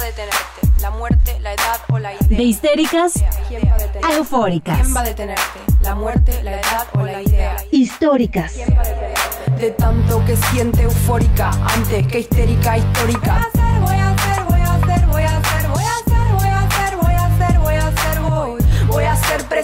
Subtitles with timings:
[0.00, 0.80] a detenerte?
[0.80, 2.38] ¿La muerte, la edad o la idea?
[2.38, 3.12] De histéricas
[3.48, 4.80] ¿Quién va a eufóricas.
[4.80, 5.60] ¿Quién va a detenerte?
[5.82, 7.56] ¿La muerte, la edad o la idea?
[7.70, 8.54] Históricas.
[9.58, 13.46] De tanto que siente eufórica antes que histérica histórica.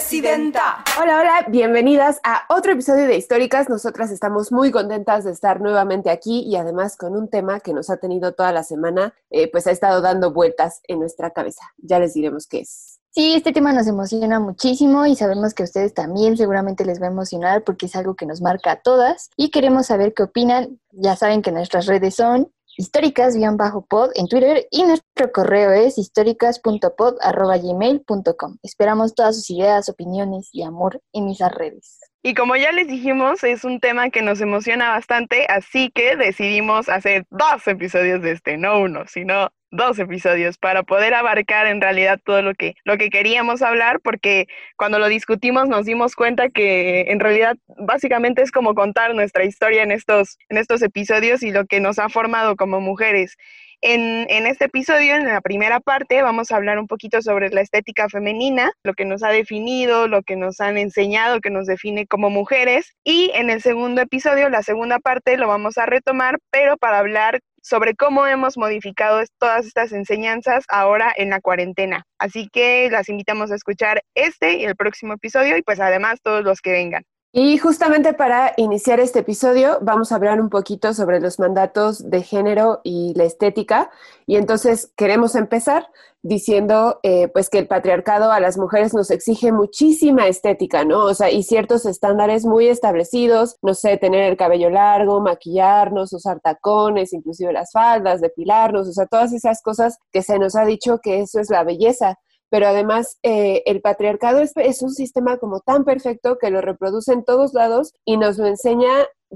[0.07, 0.85] Presidenta.
[1.01, 3.67] Hola, hola, bienvenidas a otro episodio de Históricas.
[3.67, 7.89] Nosotras estamos muy contentas de estar nuevamente aquí y además con un tema que nos
[7.89, 11.73] ha tenido toda la semana, eh, pues ha estado dando vueltas en nuestra cabeza.
[11.77, 13.01] Ya les diremos qué es.
[13.09, 17.07] Sí, este tema nos emociona muchísimo y sabemos que a ustedes también seguramente les va
[17.07, 20.79] a emocionar porque es algo que nos marca a todas y queremos saber qué opinan.
[20.91, 28.57] Ya saben que nuestras redes son históricas-pod en Twitter y nuestro correo es históricas.pod.gmail.com.
[28.63, 31.99] Esperamos todas sus ideas, opiniones y amor en esas redes.
[32.23, 36.89] Y como ya les dijimos, es un tema que nos emociona bastante, así que decidimos
[36.89, 42.19] hacer dos episodios de este, no uno, sino dos episodios para poder abarcar en realidad
[42.23, 47.01] todo lo que, lo que queríamos hablar, porque cuando lo discutimos nos dimos cuenta que
[47.09, 51.65] en realidad básicamente es como contar nuestra historia en estos, en estos episodios y lo
[51.65, 53.35] que nos ha formado como mujeres.
[53.81, 57.61] En, en, este episodio, en la primera parte, vamos a hablar un poquito sobre la
[57.61, 62.07] estética femenina, lo que nos ha definido, lo que nos han enseñado, que nos define
[62.07, 62.95] como mujeres.
[63.03, 67.39] Y en el segundo episodio, la segunda parte, lo vamos a retomar, pero para hablar
[67.67, 72.05] sobre cómo hemos modificado todas estas enseñanzas ahora en la cuarentena.
[72.17, 76.45] Así que las invitamos a escuchar este y el próximo episodio y pues además todos
[76.45, 77.03] los que vengan.
[77.33, 82.23] Y justamente para iniciar este episodio vamos a hablar un poquito sobre los mandatos de
[82.23, 83.91] género y la estética.
[84.25, 85.87] Y entonces queremos empezar
[86.23, 91.03] diciendo eh, pues que el patriarcado a las mujeres nos exige muchísima estética, ¿no?
[91.03, 96.39] O sea, y ciertos estándares muy establecidos, no sé, tener el cabello largo, maquillarnos, usar
[96.39, 100.99] tacones, inclusive las faldas, depilarnos, o sea, todas esas cosas que se nos ha dicho
[101.03, 102.17] que eso es la belleza
[102.49, 107.23] pero además eh, el patriarcado es, un sistema como tan perfecto que lo reproduce en
[107.23, 108.89] todos lados y nos lo enseña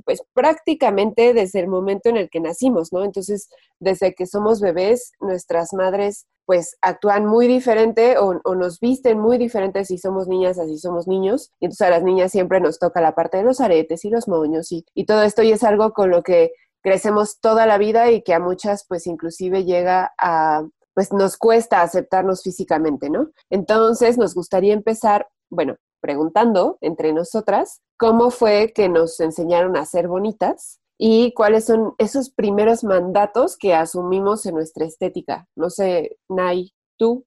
[0.06, 3.04] pues prácticamente desde el momento en el que nacimos, ¿no?
[3.04, 9.20] Entonces, desde que somos bebés, nuestras madres pues actúan muy diferente o, o nos visten
[9.20, 11.52] muy diferente si somos niñas así somos niños.
[11.60, 14.28] Y entonces a las niñas siempre nos toca la parte de los aretes y los
[14.28, 16.52] moños y, y todo esto y es algo con lo que
[16.82, 20.64] crecemos toda la vida y que a muchas pues inclusive llega a
[20.94, 23.30] pues nos cuesta aceptarnos físicamente, ¿no?
[23.50, 30.08] Entonces nos gustaría empezar, bueno, preguntando entre nosotras cómo fue que nos enseñaron a ser
[30.08, 35.48] bonitas y cuáles son esos primeros mandatos que asumimos en nuestra estética.
[35.56, 37.26] No sé, Nay, tú.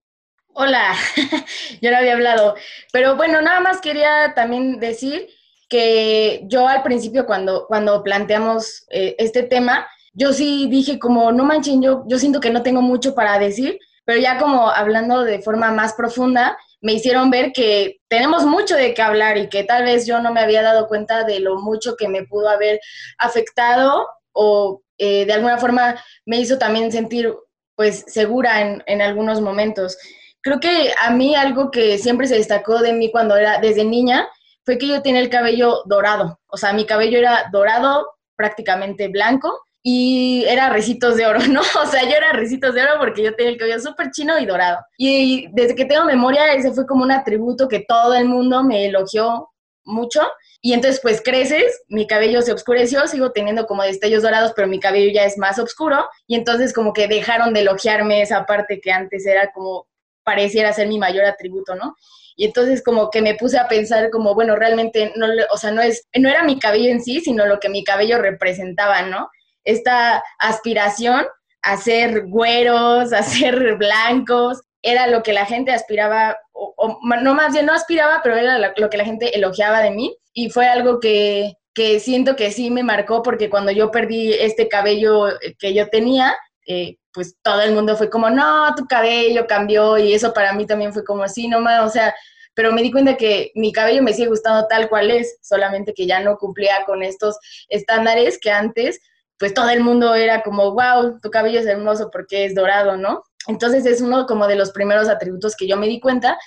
[0.52, 0.94] Hola,
[1.82, 2.54] yo no había hablado,
[2.92, 5.28] pero bueno, nada más quería también decir
[5.68, 11.44] que yo al principio cuando, cuando planteamos eh, este tema, yo sí dije como, no
[11.44, 15.40] manchen, yo, yo siento que no tengo mucho para decir, pero ya como hablando de
[15.40, 19.84] forma más profunda, me hicieron ver que tenemos mucho de qué hablar y que tal
[19.84, 22.78] vez yo no me había dado cuenta de lo mucho que me pudo haber
[23.18, 27.34] afectado o eh, de alguna forma me hizo también sentir
[27.74, 29.96] pues segura en, en algunos momentos.
[30.42, 34.28] Creo que a mí algo que siempre se destacó de mí cuando era desde niña
[34.64, 39.60] fue que yo tenía el cabello dorado, o sea, mi cabello era dorado, prácticamente blanco,
[39.86, 41.60] y era recitos de oro, ¿no?
[41.60, 44.46] O sea, yo era recitos de oro porque yo tenía el cabello súper chino y
[44.46, 44.78] dorado.
[44.96, 48.86] Y desde que tengo memoria, ese fue como un atributo que todo el mundo me
[48.86, 49.50] elogió
[49.84, 50.22] mucho.
[50.62, 54.80] Y entonces, pues creces, mi cabello se oscureció, sigo teniendo como destellos dorados, pero mi
[54.80, 56.08] cabello ya es más oscuro.
[56.26, 59.86] Y entonces, como que dejaron de elogiarme esa parte que antes era como
[60.22, 61.94] pareciera ser mi mayor atributo, ¿no?
[62.36, 65.82] Y entonces como que me puse a pensar como, bueno, realmente no, o sea, no
[65.82, 69.28] es, no era mi cabello en sí, sino lo que mi cabello representaba, ¿no?
[69.64, 71.26] Esta aspiración
[71.62, 77.52] a ser güeros, a ser blancos, era lo que la gente aspiraba, o, no más
[77.52, 81.00] bien no aspiraba, pero era lo que la gente elogiaba de mí y fue algo
[81.00, 85.88] que, que, siento que sí me marcó porque cuando yo perdí este cabello que yo
[85.88, 86.36] tenía,
[86.66, 90.66] eh, pues todo el mundo fue como, no, tu cabello cambió y eso para mí
[90.66, 92.14] también fue como así, no más, o sea,
[92.54, 96.06] pero me di cuenta que mi cabello me sigue gustando tal cual es, solamente que
[96.06, 97.38] ya no cumplía con estos
[97.68, 99.00] estándares que antes
[99.38, 103.22] pues todo el mundo era como, wow, tu cabello es hermoso porque es dorado, ¿no?
[103.46, 106.38] Entonces es uno como de los primeros atributos que yo me di cuenta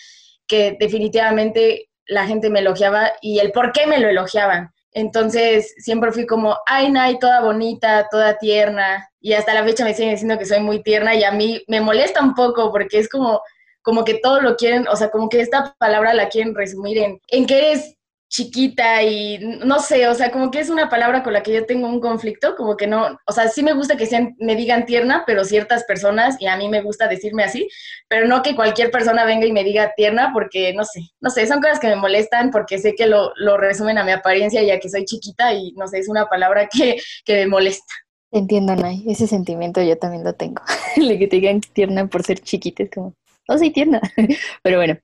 [0.48, 4.72] que definitivamente la gente me elogiaba y el por qué me lo elogiaban.
[4.94, 9.08] Entonces siempre fui como, ay, Nay, toda bonita, toda tierna.
[9.20, 11.82] Y hasta la fecha me siguen diciendo que soy muy tierna y a mí me
[11.82, 13.42] molesta un poco porque es como,
[13.82, 17.20] como que todo lo quieren, o sea, como que esta palabra la quieren resumir en,
[17.28, 17.97] en que eres
[18.30, 21.66] chiquita y no sé, o sea, como que es una palabra con la que yo
[21.66, 24.86] tengo un conflicto, como que no, o sea, sí me gusta que sean, me digan
[24.86, 27.70] tierna, pero ciertas personas, y a mí me gusta decirme así,
[28.10, 31.48] pero no que cualquier persona venga y me diga tierna, porque no sé, no sé,
[31.48, 34.80] son cosas que me molestan porque sé que lo, lo resumen a mi apariencia ya
[34.80, 37.94] que soy chiquita y no sé, es una palabra que, que me molesta.
[38.32, 40.62] Entiendo, Nay, ese sentimiento yo también lo tengo.
[40.96, 43.14] Que te digan tierna por ser chiquita es como,
[43.48, 44.02] no soy tierna.
[44.64, 44.98] Pero bueno,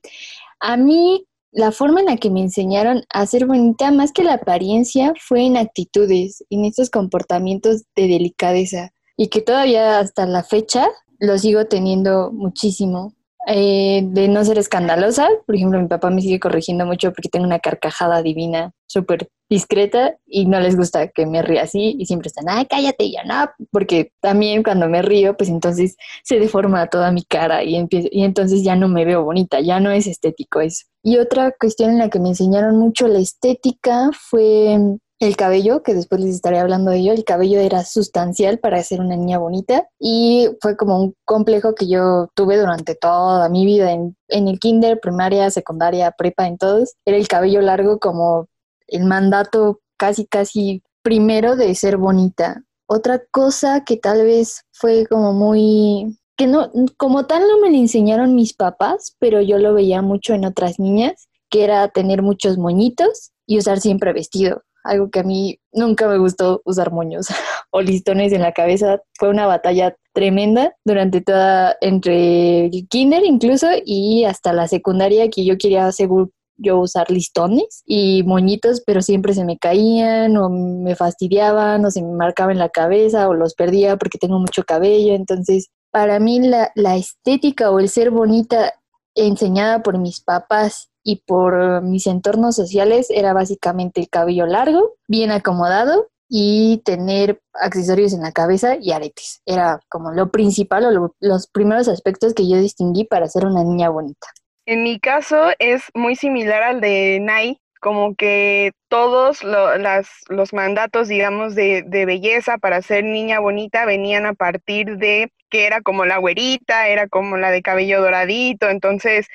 [0.60, 4.34] a mí la forma en la que me enseñaron a ser bonita, más que la
[4.34, 10.88] apariencia, fue en actitudes, en estos comportamientos de delicadeza y que todavía hasta la fecha
[11.20, 13.14] lo sigo teniendo muchísimo.
[13.46, 17.46] Eh, de no ser escandalosa, por ejemplo, mi papá me sigue corrigiendo mucho porque tengo
[17.46, 22.28] una carcajada divina, súper discreta y no les gusta que me ría así y siempre
[22.28, 27.12] están, ay, cállate ya, no, porque también cuando me río, pues entonces se deforma toda
[27.12, 30.86] mi cara y, y entonces ya no me veo bonita, ya no es estético eso.
[31.04, 34.80] Y otra cuestión en la que me enseñaron mucho la estética fue
[35.24, 39.00] el cabello, que después les estaré hablando de ello, el cabello era sustancial para ser
[39.00, 43.92] una niña bonita y fue como un complejo que yo tuve durante toda mi vida
[43.92, 46.94] en, en el kinder, primaria, secundaria, prepa, en todos.
[47.06, 48.48] Era el cabello largo como
[48.88, 52.64] el mandato casi, casi primero de ser bonita.
[52.86, 57.78] Otra cosa que tal vez fue como muy que no, como tal no me lo
[57.78, 62.58] enseñaron mis papás, pero yo lo veía mucho en otras niñas, que era tener muchos
[62.58, 67.28] moñitos y usar siempre vestido algo que a mí nunca me gustó usar moños
[67.72, 69.02] o listones en la cabeza.
[69.18, 75.46] Fue una batalla tremenda durante toda, entre el kinder incluso y hasta la secundaria que
[75.46, 80.96] yo quería seguro yo usar listones y moñitos, pero siempre se me caían o me
[80.96, 85.14] fastidiaban o se me marcaba en la cabeza o los perdía porque tengo mucho cabello.
[85.14, 88.74] Entonces, para mí la, la estética o el ser bonita
[89.16, 95.32] enseñada por mis papás y por mis entornos sociales era básicamente el cabello largo, bien
[95.32, 99.42] acomodado y tener accesorios en la cabeza y aretes.
[99.46, 103.90] Era como lo principal o los primeros aspectos que yo distinguí para ser una niña
[103.90, 104.28] bonita.
[104.66, 111.54] En mi caso es muy similar al de Nai, como que todos los mandatos, digamos,
[111.54, 116.18] de, de, belleza para ser niña bonita venían a partir de que era como la
[116.18, 119.28] güerita, era como la de cabello doradito, entonces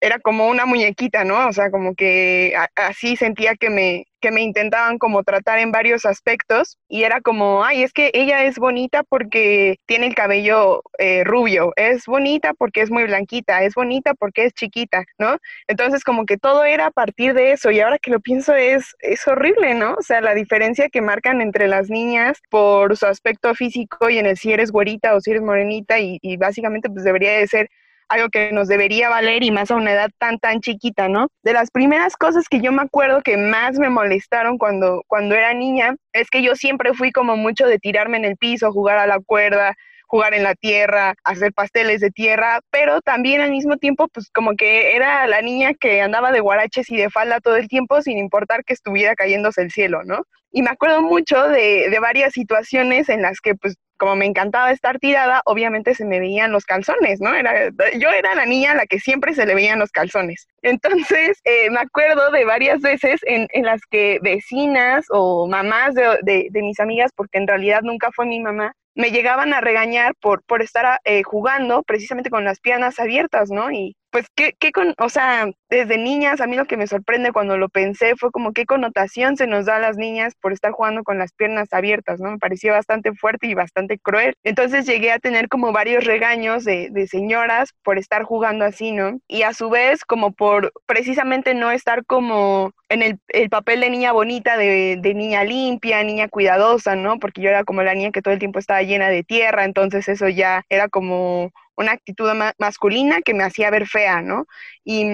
[0.00, 1.48] era como una muñequita, ¿no?
[1.48, 6.04] O sea, como que así sentía que me, que me intentaban como tratar en varios
[6.04, 11.24] aspectos y era como, ay, es que ella es bonita porque tiene el cabello eh,
[11.24, 15.38] rubio, es bonita porque es muy blanquita, es bonita porque es chiquita, ¿no?
[15.66, 18.94] Entonces como que todo era a partir de eso y ahora que lo pienso es,
[19.00, 19.94] es horrible, ¿no?
[19.94, 24.26] O sea, la diferencia que marcan entre las niñas por su aspecto físico y en
[24.26, 27.70] el si eres güerita o si eres morenita y, y básicamente pues debería de ser
[28.08, 31.28] algo que nos debería valer y más a una edad tan, tan chiquita, ¿no?
[31.42, 35.54] De las primeras cosas que yo me acuerdo que más me molestaron cuando, cuando era
[35.54, 39.06] niña es que yo siempre fui como mucho de tirarme en el piso, jugar a
[39.06, 39.74] la cuerda,
[40.06, 44.54] jugar en la tierra, hacer pasteles de tierra, pero también al mismo tiempo, pues como
[44.54, 48.18] que era la niña que andaba de guaraches y de falda todo el tiempo sin
[48.18, 50.22] importar que estuviera cayéndose el cielo, ¿no?
[50.52, 54.70] Y me acuerdo mucho de, de varias situaciones en las que pues como me encantaba
[54.70, 57.34] estar tirada, obviamente se me veían los calzones, ¿no?
[57.34, 60.46] Era, yo era la niña la que siempre se le veían los calzones.
[60.62, 66.18] Entonces, eh, me acuerdo de varias veces en, en, las que vecinas o mamás de,
[66.22, 70.14] de, de, mis amigas, porque en realidad nunca fue mi mamá, me llegaban a regañar
[70.20, 73.70] por, por estar eh, jugando precisamente con las piernas abiertas, ¿no?
[73.70, 77.32] Y pues, ¿qué, qué con, o sea, desde niñas, a mí lo que me sorprende
[77.32, 80.72] cuando lo pensé fue como qué connotación se nos da a las niñas por estar
[80.72, 82.30] jugando con las piernas abiertas, ¿no?
[82.30, 84.32] Me pareció bastante fuerte y bastante cruel.
[84.42, 89.18] Entonces llegué a tener como varios regaños de, de señoras por estar jugando así, ¿no?
[89.28, 93.90] Y a su vez, como por precisamente no estar como en el, el papel de
[93.90, 97.18] niña bonita, de, de, niña limpia, niña cuidadosa, ¿no?
[97.18, 100.08] Porque yo era como la niña que todo el tiempo estaba llena de tierra, entonces
[100.08, 102.28] eso ya era como una actitud
[102.58, 104.46] masculina que me hacía ver fea, ¿no?
[104.84, 105.04] Y,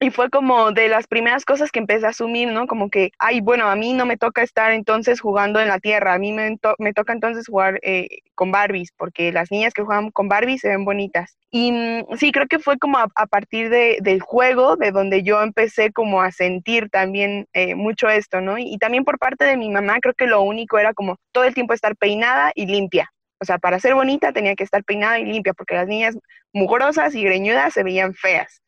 [0.00, 2.66] y fue como de las primeras cosas que empecé a asumir, ¿no?
[2.68, 6.14] Como que, ay, bueno, a mí no me toca estar entonces jugando en la tierra,
[6.14, 10.10] a mí me, me toca entonces jugar eh, con Barbies, porque las niñas que juegan
[10.12, 11.36] con Barbies se ven bonitas.
[11.50, 11.72] Y
[12.16, 15.92] sí, creo que fue como a, a partir de, del juego, de donde yo empecé
[15.92, 18.56] como a sentir también eh, mucho esto, ¿no?
[18.56, 21.42] Y, y también por parte de mi mamá, creo que lo único era como todo
[21.44, 23.10] el tiempo estar peinada y limpia.
[23.40, 26.16] O sea, para ser bonita tenía que estar peinada y limpia, porque las niñas
[26.52, 28.62] mugrosas y greñudas se veían feas.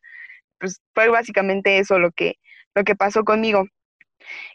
[0.59, 2.37] Pues fue básicamente eso lo que,
[2.75, 3.65] lo que pasó conmigo.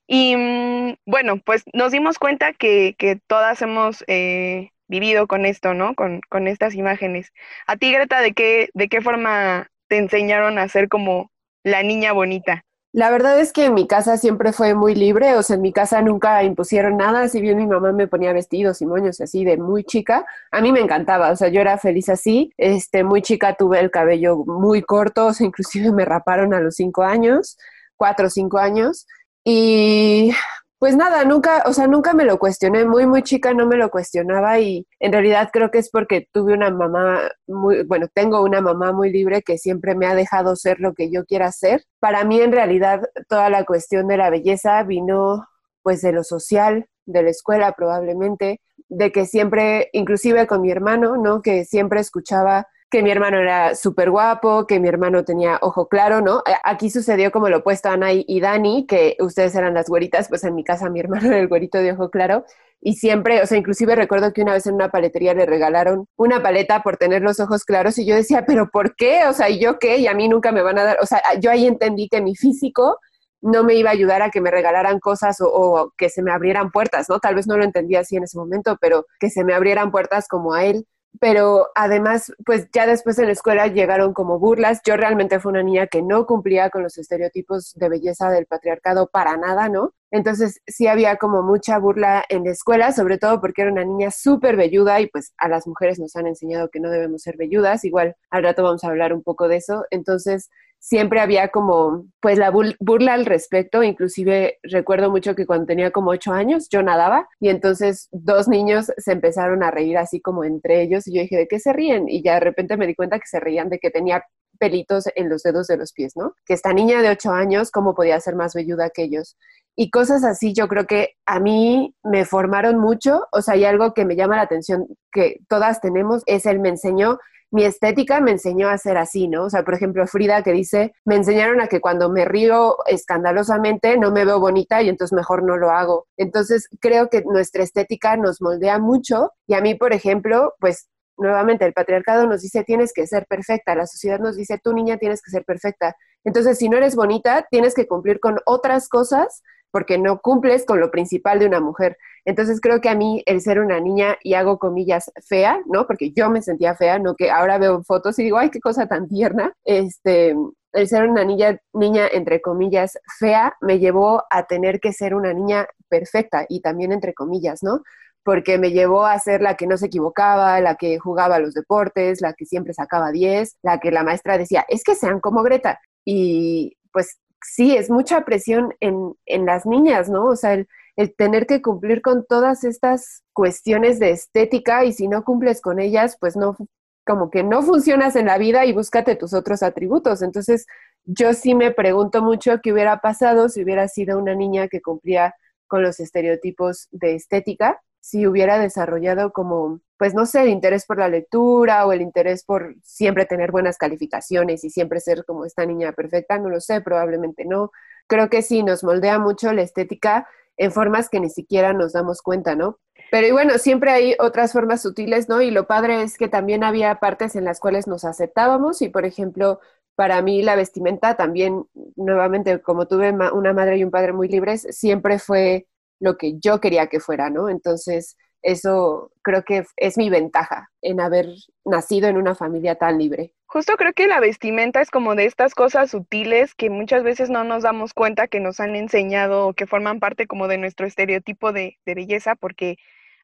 [0.06, 5.74] Y mm, bueno, pues nos dimos cuenta que, que todas hemos eh, vivido con esto,
[5.74, 5.94] ¿no?
[5.94, 7.32] Con, con, estas imágenes.
[7.66, 11.30] A ti, Greta, ¿de qué, ¿de qué forma te enseñaron a ser como
[11.64, 12.64] la niña bonita?
[12.96, 15.70] La verdad es que en mi casa siempre fue muy libre, o sea, en mi
[15.70, 19.58] casa nunca impusieron nada, si bien mi mamá me ponía vestidos y moños así de
[19.58, 23.54] muy chica, a mí me encantaba, o sea, yo era feliz así, este, muy chica
[23.54, 27.58] tuve el cabello muy corto, o sea, inclusive me raparon a los cinco años,
[27.96, 29.06] cuatro o cinco años,
[29.44, 30.32] y
[30.78, 33.90] pues nada, nunca, o sea, nunca me lo cuestioné, muy, muy chica no me lo
[33.90, 38.60] cuestionaba y en realidad creo que es porque tuve una mamá muy, bueno, tengo una
[38.60, 41.84] mamá muy libre que siempre me ha dejado ser lo que yo quiera ser.
[41.98, 45.46] Para mí en realidad toda la cuestión de la belleza vino
[45.82, 51.16] pues de lo social, de la escuela probablemente, de que siempre, inclusive con mi hermano,
[51.16, 51.40] ¿no?
[51.40, 52.66] Que siempre escuchaba
[52.96, 56.42] que mi hermano era súper guapo, que mi hermano tenía ojo claro, ¿no?
[56.64, 60.44] Aquí sucedió como lo opuesto a Ana y Dani, que ustedes eran las güeritas, pues
[60.44, 62.46] en mi casa mi hermano era el güerito de ojo claro.
[62.80, 66.42] Y siempre, o sea, inclusive recuerdo que una vez en una paletería le regalaron una
[66.42, 69.26] paleta por tener los ojos claros y yo decía, pero ¿por qué?
[69.28, 69.98] O sea, ¿y yo qué?
[69.98, 72.34] Y a mí nunca me van a dar, o sea, yo ahí entendí que mi
[72.34, 72.98] físico
[73.42, 76.70] no me iba a ayudar a que me regalaran cosas o, que se me abrieran
[76.70, 77.18] puertas, ¿no?
[77.18, 80.28] Tal vez no lo entendía así en ese momento, pero que se me abrieran puertas
[80.28, 80.86] como a él
[81.20, 84.80] pero además, pues ya después en la escuela llegaron como burlas.
[84.84, 89.08] Yo realmente fui una niña que no cumplía con los estereotipos de belleza del patriarcado
[89.08, 89.92] para nada, ¿no?
[90.10, 94.10] Entonces sí había como mucha burla en la escuela, sobre todo porque era una niña
[94.10, 97.84] súper velluda y pues a las mujeres nos han enseñado que no debemos ser velludas.
[97.84, 99.84] Igual al rato vamos a hablar un poco de eso.
[99.90, 100.50] Entonces
[100.86, 106.12] siempre había como, pues la burla al respecto, inclusive recuerdo mucho que cuando tenía como
[106.12, 110.82] ocho años yo nadaba y entonces dos niños se empezaron a reír así como entre
[110.82, 112.08] ellos y yo dije, ¿de qué se ríen?
[112.08, 114.22] Y ya de repente me di cuenta que se reían de que tenía
[114.60, 116.34] pelitos en los dedos de los pies, ¿no?
[116.46, 119.36] Que esta niña de ocho años, ¿cómo podía ser más velluda que ellos?
[119.74, 123.92] Y cosas así yo creo que a mí me formaron mucho, o sea, hay algo
[123.92, 127.18] que me llama la atención que todas tenemos, es el me enseñó
[127.50, 129.44] mi estética me enseñó a ser así, ¿no?
[129.44, 133.96] O sea, por ejemplo, Frida que dice, me enseñaron a que cuando me río escandalosamente
[133.98, 136.06] no me veo bonita y entonces mejor no lo hago.
[136.16, 141.64] Entonces, creo que nuestra estética nos moldea mucho y a mí, por ejemplo, pues nuevamente
[141.64, 145.22] el patriarcado nos dice tienes que ser perfecta, la sociedad nos dice tu niña tienes
[145.22, 145.96] que ser perfecta.
[146.24, 150.80] Entonces, si no eres bonita, tienes que cumplir con otras cosas porque no cumples con
[150.80, 151.96] lo principal de una mujer.
[152.26, 155.86] Entonces creo que a mí el ser una niña, y hago comillas, fea, ¿no?
[155.86, 158.88] Porque yo me sentía fea, no que ahora veo fotos y digo, ay, qué cosa
[158.88, 159.52] tan tierna.
[159.64, 160.34] Este,
[160.72, 165.32] el ser una niña, niña, entre comillas, fea, me llevó a tener que ser una
[165.32, 167.82] niña perfecta, y también entre comillas, ¿no?
[168.24, 172.20] Porque me llevó a ser la que no se equivocaba, la que jugaba los deportes,
[172.20, 175.78] la que siempre sacaba 10, la que la maestra decía, es que sean como Greta.
[176.04, 180.24] Y pues sí, es mucha presión en, en las niñas, ¿no?
[180.26, 180.66] O sea, el,
[180.96, 185.78] el, tener que cumplir con todas estas cuestiones de estética y si no cumples con
[185.78, 186.56] ellas, pues no,
[187.04, 190.22] como que no funcionas en la vida y búscate tus otros atributos.
[190.22, 190.66] Entonces,
[191.04, 195.34] yo sí me pregunto mucho qué hubiera pasado si hubiera sido una niña que cumplía
[195.68, 200.96] con los estereotipos de estética si hubiera desarrollado como, pues no sé, el interés por
[200.96, 205.66] la lectura o el interés por siempre tener buenas calificaciones y siempre ser como esta
[205.66, 207.72] niña perfecta, no lo sé, probablemente no.
[208.06, 212.22] Creo que sí, nos moldea mucho la estética en formas que ni siquiera nos damos
[212.22, 212.78] cuenta, ¿no?
[213.10, 215.40] Pero y bueno, siempre hay otras formas sutiles, ¿no?
[215.40, 219.04] Y lo padre es que también había partes en las cuales nos aceptábamos y, por
[219.04, 219.60] ejemplo,
[219.94, 224.66] para mí la vestimenta también, nuevamente, como tuve una madre y un padre muy libres,
[224.70, 225.66] siempre fue
[226.00, 227.48] lo que yo quería que fuera, ¿no?
[227.48, 231.26] Entonces, eso creo que es mi ventaja en haber
[231.64, 233.32] nacido en una familia tan libre.
[233.46, 237.42] Justo creo que la vestimenta es como de estas cosas sutiles que muchas veces no
[237.42, 241.52] nos damos cuenta que nos han enseñado o que forman parte como de nuestro estereotipo
[241.52, 242.76] de, de belleza, porque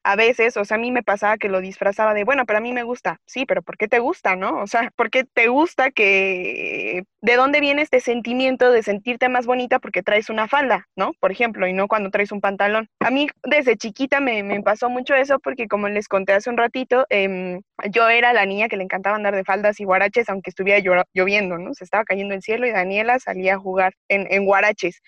[0.03, 2.61] a veces, o sea, a mí me pasaba que lo disfrazaba de, bueno, pero a
[2.61, 4.61] mí me gusta, sí, pero ¿por qué te gusta, no?
[4.61, 9.45] O sea, ¿por qué te gusta que, de dónde viene este sentimiento de sentirte más
[9.45, 11.13] bonita porque traes una falda, ¿no?
[11.19, 12.89] Por ejemplo, y no cuando traes un pantalón.
[12.99, 16.57] A mí desde chiquita me, me pasó mucho eso porque como les conté hace un
[16.57, 20.49] ratito, eh, yo era la niña que le encantaba andar de faldas y guaraches aunque
[20.49, 20.79] estuviera
[21.13, 21.73] lloviendo, ¿no?
[21.73, 25.01] Se estaba cayendo el cielo y Daniela salía a jugar en, en guaraches.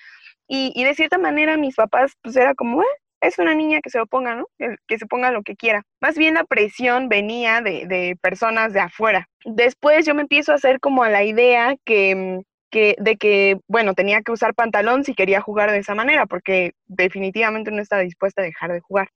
[0.47, 2.85] Y, y, de cierta manera mis papás, pues era como, eh,
[3.21, 4.47] es una niña que se lo ponga, ¿no?
[4.87, 5.83] Que se ponga lo que quiera.
[6.01, 9.27] Más bien la presión venía de, de personas de afuera.
[9.45, 13.93] Después yo me empiezo a hacer como a la idea que, que, de que, bueno,
[13.93, 18.41] tenía que usar pantalón si quería jugar de esa manera, porque definitivamente no estaba dispuesta
[18.41, 19.09] a dejar de jugar.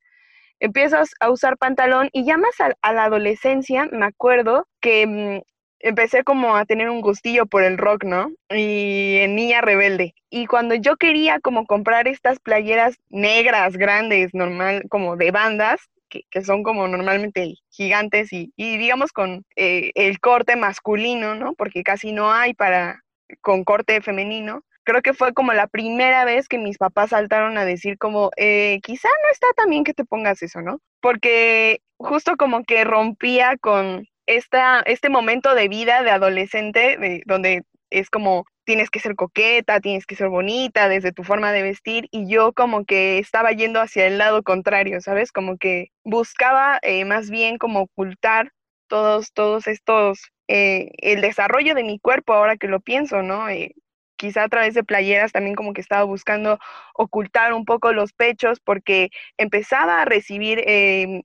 [0.59, 5.41] Empiezo a usar pantalón y ya más a, a la adolescencia me acuerdo que mm,
[5.79, 8.31] empecé como a tener un gustillo por el rock, ¿no?
[8.49, 10.13] Y en niña rebelde.
[10.29, 16.21] Y cuando yo quería como comprar estas playeras negras, grandes, normal, como de bandas, que,
[16.31, 21.53] que son como normalmente gigantes y, y digamos con eh, el corte masculino, ¿no?
[21.53, 23.03] Porque casi no hay para,
[23.41, 27.65] con corte femenino creo que fue como la primera vez que mis papás saltaron a
[27.65, 30.79] decir como, eh, quizá no está tan bien que te pongas eso, ¿no?
[30.99, 37.63] Porque justo como que rompía con esta, este momento de vida de adolescente, de, donde
[37.89, 42.07] es como tienes que ser coqueta, tienes que ser bonita desde tu forma de vestir
[42.11, 45.31] y yo como que estaba yendo hacia el lado contrario, ¿sabes?
[45.31, 48.51] Como que buscaba eh, más bien como ocultar
[48.87, 53.49] todos, todos estos, eh, el desarrollo de mi cuerpo ahora que lo pienso, ¿no?
[53.49, 53.73] Eh,
[54.19, 56.59] quizá a través de playeras también como que estaba buscando
[56.93, 60.63] ocultar un poco los pechos porque empezaba a recibir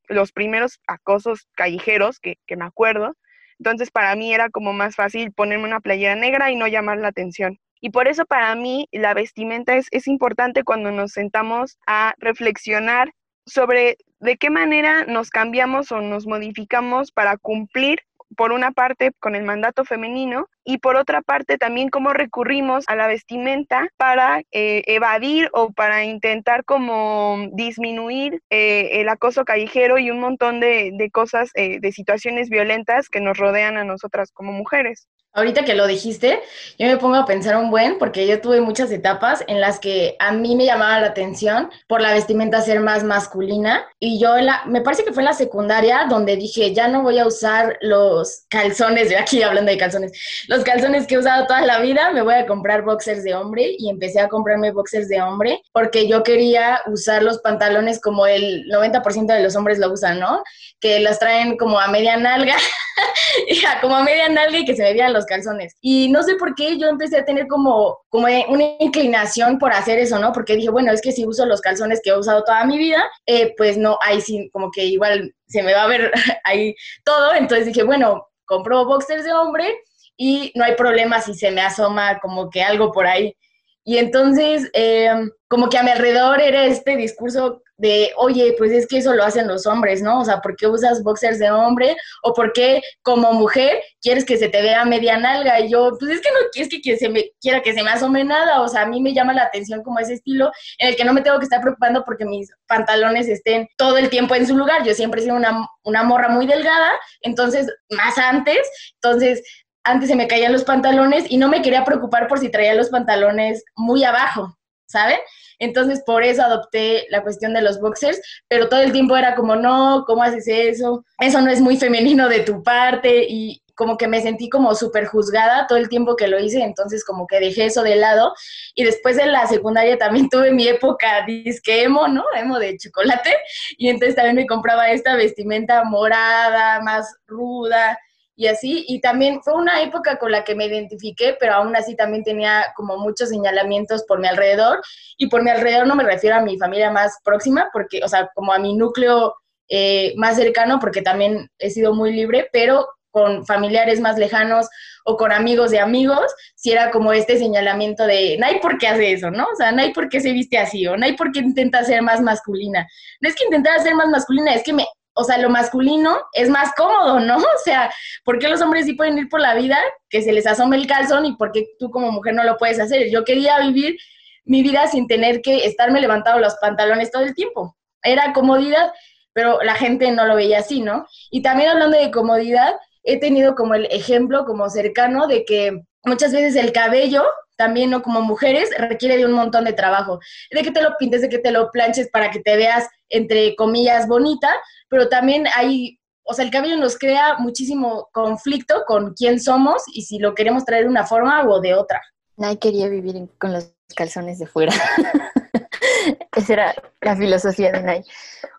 [0.08, 3.14] los primeros acosos callejeros que, que me acuerdo
[3.58, 7.08] entonces para mí era como más fácil ponerme una playera negra y no llamar la
[7.08, 7.58] atención.
[7.80, 13.12] Y por eso para mí la vestimenta es, es importante cuando nos sentamos a reflexionar
[13.46, 18.00] sobre de qué manera nos cambiamos o nos modificamos para cumplir
[18.36, 22.96] por una parte con el mandato femenino y por otra parte también cómo recurrimos a
[22.96, 30.10] la vestimenta para eh, evadir o para intentar como disminuir eh, el acoso callejero y
[30.10, 35.06] un montón de, cosas, eh, de situaciones violentas que nos rodean a nosotras como mujeres.
[35.36, 36.40] Ahorita que lo dijiste,
[36.78, 40.14] yo me pongo a pensar un buen, porque yo tuve muchas etapas en las que
[40.20, 43.84] a mí me llamaba la atención por la vestimenta ser más masculina.
[43.98, 47.18] Y yo, la, me parece que fue en la secundaria donde dije, ya no voy
[47.18, 50.12] a usar los calzones, yo aquí hablando de calzones,
[50.46, 53.74] los calzones que he usado toda la vida, me voy a comprar boxers de hombre
[53.76, 58.66] y empecé a comprarme boxers de hombre porque yo quería usar los pantalones como el
[58.70, 60.44] 90% de los hombres lo usan, ¿no?
[60.78, 62.56] Que las traen como a media nalga,
[63.80, 65.76] como a media nalga y que se me vean los calzones.
[65.80, 69.98] Y no sé por qué yo empecé a tener como, como una inclinación por hacer
[69.98, 70.32] eso, ¿no?
[70.32, 73.02] Porque dije, bueno, es que si uso los calzones que he usado toda mi vida,
[73.26, 76.12] eh, pues no, ahí sí, como que igual se me va a ver
[76.44, 77.34] ahí todo.
[77.34, 79.74] Entonces dije, bueno, compro boxers de hombre
[80.16, 83.36] y no hay problema si se me asoma como que algo por ahí.
[83.84, 85.10] Y entonces, eh,
[85.54, 89.22] como que a mi alrededor era este discurso de, oye, pues es que eso lo
[89.22, 90.18] hacen los hombres, ¿no?
[90.18, 91.96] O sea, ¿por qué usas boxers de hombre?
[92.24, 95.60] ¿O por qué como mujer quieres que se te vea media nalga?
[95.60, 98.24] Y yo, pues es que no es que, se me, quiera que se me asome
[98.24, 101.04] nada, o sea, a mí me llama la atención como ese estilo en el que
[101.04, 104.56] no me tengo que estar preocupando porque mis pantalones estén todo el tiempo en su
[104.56, 104.82] lugar.
[104.84, 106.90] Yo siempre he sido una, una morra muy delgada,
[107.20, 109.40] entonces, más antes, entonces
[109.84, 112.88] antes se me caían los pantalones y no me quería preocupar por si traía los
[112.88, 115.18] pantalones muy abajo, ¿saben?
[115.58, 119.56] Entonces, por eso adopté la cuestión de los boxers, pero todo el tiempo era como,
[119.56, 121.04] no, ¿cómo haces eso?
[121.18, 125.06] Eso no es muy femenino de tu parte y como que me sentí como súper
[125.06, 128.32] juzgada todo el tiempo que lo hice, entonces como que dejé eso de lado.
[128.74, 132.24] Y después en la secundaria también tuve mi época disque emo, ¿no?
[132.36, 133.36] Emo de chocolate.
[133.76, 137.98] Y entonces también me compraba esta vestimenta morada, más ruda,
[138.36, 138.84] y así.
[138.88, 142.72] Y también fue una época con la que me identifiqué, pero aún así también tenía
[142.76, 144.80] como muchos señalamientos por mi alrededor.
[145.18, 148.30] Y por mi alrededor no me refiero a mi familia más próxima, porque, o sea,
[148.34, 149.34] como a mi núcleo
[149.68, 154.68] eh, más cercano, porque también he sido muy libre, pero con familiares más lejanos
[155.04, 158.88] o con amigos de amigos, si era como este señalamiento de, no hay por qué
[158.88, 159.44] hace eso, ¿no?
[159.44, 161.84] O sea, no hay por qué se viste así, o no hay por qué intenta
[161.84, 162.84] ser más masculina.
[163.20, 164.84] No es que intentara ser más masculina, es que me
[165.14, 167.36] o sea, lo masculino es más cómodo, ¿no?
[167.54, 167.90] O sea,
[168.24, 169.78] ¿por qué los hombres sí pueden ir por la vida
[170.10, 172.80] que se les asome el calzón y por qué tú como mujer no lo puedes
[172.80, 173.10] hacer?
[173.10, 173.96] Yo quería vivir
[174.44, 177.76] mi vida sin tener que estarme levantando los pantalones todo el tiempo.
[178.02, 178.92] Era comodidad,
[179.32, 181.06] pero la gente no lo veía así, ¿no?
[181.30, 186.32] Y también hablando de comodidad, he tenido como el ejemplo como cercano de que muchas
[186.32, 187.24] veces el cabello
[187.56, 188.02] también, ¿no?
[188.02, 190.18] Como mujeres, requiere de un montón de trabajo.
[190.50, 193.54] De que te lo pintes, de que te lo planches para que te veas, entre
[193.56, 194.54] comillas, bonita,
[194.88, 200.02] pero también hay, o sea, el cabello nos crea muchísimo conflicto con quién somos y
[200.02, 202.00] si lo queremos traer de una forma o de otra.
[202.36, 204.72] Nadie quería vivir con los calzones de fuera.
[206.36, 208.04] Esa era la filosofía de Nay.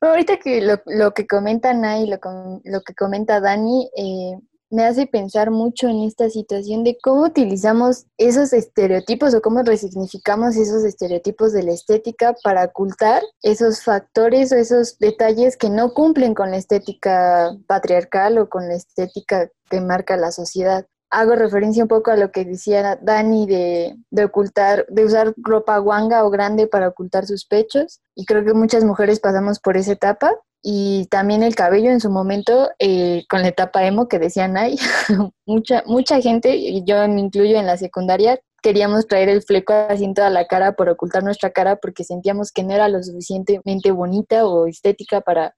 [0.01, 2.19] ahorita que lo, que comenta Nay, lo,
[2.63, 4.37] lo que comenta Dani, eh,
[4.69, 10.55] me hace pensar mucho en esta situación de cómo utilizamos esos estereotipos o cómo resignificamos
[10.55, 16.33] esos estereotipos de la estética para ocultar esos factores o esos detalles que no cumplen
[16.33, 20.85] con la estética patriarcal o con la estética que marca la sociedad.
[21.11, 25.77] Hago referencia un poco a lo que decía Dani de, de ocultar, de usar ropa
[25.77, 28.01] guanga o grande para ocultar sus pechos.
[28.15, 30.35] Y creo que muchas mujeres pasamos por esa etapa
[30.67, 34.75] y también el cabello en su momento eh, con la etapa emo que decían ay
[35.45, 40.05] mucha mucha gente y yo me incluyo en la secundaria queríamos traer el fleco así
[40.05, 43.91] en toda la cara por ocultar nuestra cara porque sentíamos que no era lo suficientemente
[43.91, 45.53] bonita o estética para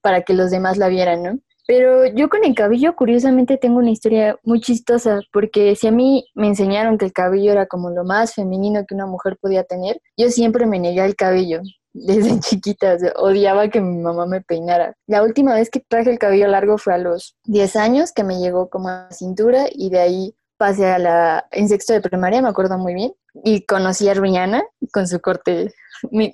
[0.00, 3.90] para que los demás la vieran no Pero yo con el cabello, curiosamente, tengo una
[3.90, 8.04] historia muy chistosa, porque si a mí me enseñaron que el cabello era como lo
[8.04, 11.60] más femenino que una mujer podía tener, yo siempre me negué al cabello.
[11.94, 14.96] Desde chiquita, odiaba que mi mamá me peinara.
[15.06, 18.38] La última vez que traje el cabello largo fue a los 10 años, que me
[18.38, 22.40] llegó como a la cintura, y de ahí pasé a la, en sexto de primaria,
[22.40, 25.72] me acuerdo muy bien, y conocí a Rihanna con su corte.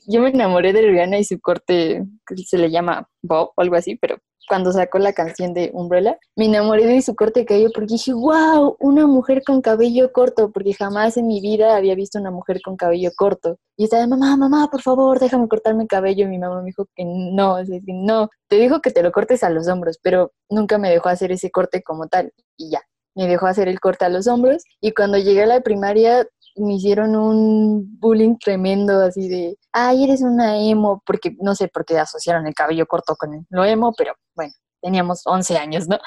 [0.06, 3.76] yo me enamoré de Rihanna y su corte, que se le llama Bob o algo
[3.76, 7.94] así, pero cuando sacó la canción de Umbrella, me enamoré de su corte cabello porque
[7.94, 12.30] dije, wow, una mujer con cabello corto, porque jamás en mi vida había visto una
[12.30, 13.56] mujer con cabello corto.
[13.78, 16.26] Y estaba, mamá, mamá, por favor, déjame cortarme el cabello.
[16.26, 19.42] Y mi mamá me dijo que no, que no, te dijo que te lo cortes
[19.42, 22.32] a los hombros, pero nunca me dejó hacer ese corte como tal.
[22.58, 22.82] Y ya,
[23.18, 26.74] me dejó hacer el corte a los hombros y cuando llegué a la primaria me
[26.74, 31.98] hicieron un bullying tremendo así de, ay, eres una emo, porque no sé por qué
[31.98, 35.98] asociaron el cabello corto con lo emo, pero bueno, teníamos 11 años, ¿no?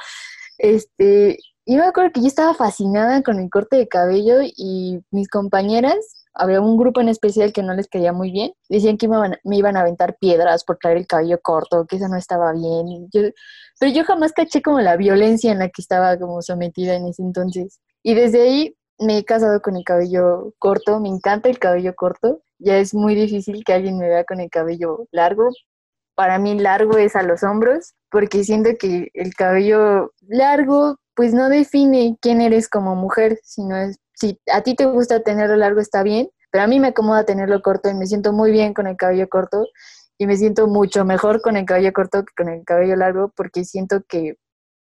[0.58, 5.28] Este, y me acuerdo que yo estaba fascinada con el corte de cabello y mis
[5.28, 5.98] compañeras
[6.34, 8.54] había un grupo en especial que no les quería muy bien.
[8.70, 12.18] Decían que me iban, a aventar piedras por traer el cabello corto, que eso no
[12.18, 13.10] estaba bien.
[13.12, 17.22] pero yo jamás caché como la violencia en la que estaba como sometida en ese
[17.22, 17.80] entonces.
[18.04, 22.42] Y desde ahí me he casado con el cabello corto, me encanta el cabello corto.
[22.60, 25.50] Ya es muy difícil que alguien me vea con el cabello largo.
[26.16, 31.50] Para mí largo es a los hombros, porque siento que el cabello largo pues no
[31.50, 36.04] define quién eres como mujer, sino es si a ti te gusta tenerlo largo está
[36.04, 38.96] bien, pero a mí me acomoda tenerlo corto y me siento muy bien con el
[38.96, 39.66] cabello corto
[40.20, 43.66] y me siento mucho mejor con el cabello corto que con el cabello largo porque
[43.66, 44.36] siento que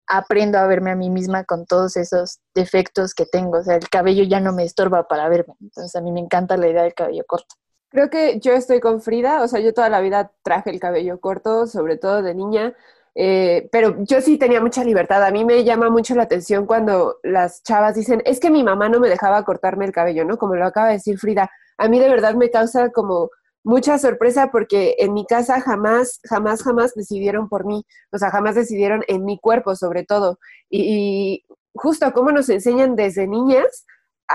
[0.05, 3.59] aprendo a verme a mí misma con todos esos defectos que tengo.
[3.59, 5.53] O sea, el cabello ya no me estorba para verme.
[5.61, 7.55] Entonces a mí me encanta la idea del cabello corto.
[7.87, 11.21] Creo que yo estoy con Frida, o sea, yo toda la vida traje el cabello
[11.21, 12.75] corto, sobre todo de niña.
[13.13, 15.23] Eh, pero yo sí tenía mucha libertad.
[15.23, 18.89] A mí me llama mucho la atención cuando las chavas dicen, es que mi mamá
[18.89, 20.37] no me dejaba cortarme el cabello, ¿no?
[20.37, 21.49] Como lo acaba de decir Frida.
[21.77, 23.29] A mí de verdad me causa como
[23.63, 27.85] mucha sorpresa porque en mi casa jamás, jamás, jamás decidieron por mí.
[28.11, 30.39] O sea, jamás decidieron en mi cuerpo sobre todo.
[30.69, 33.85] Y, y justo como nos enseñan desde niñas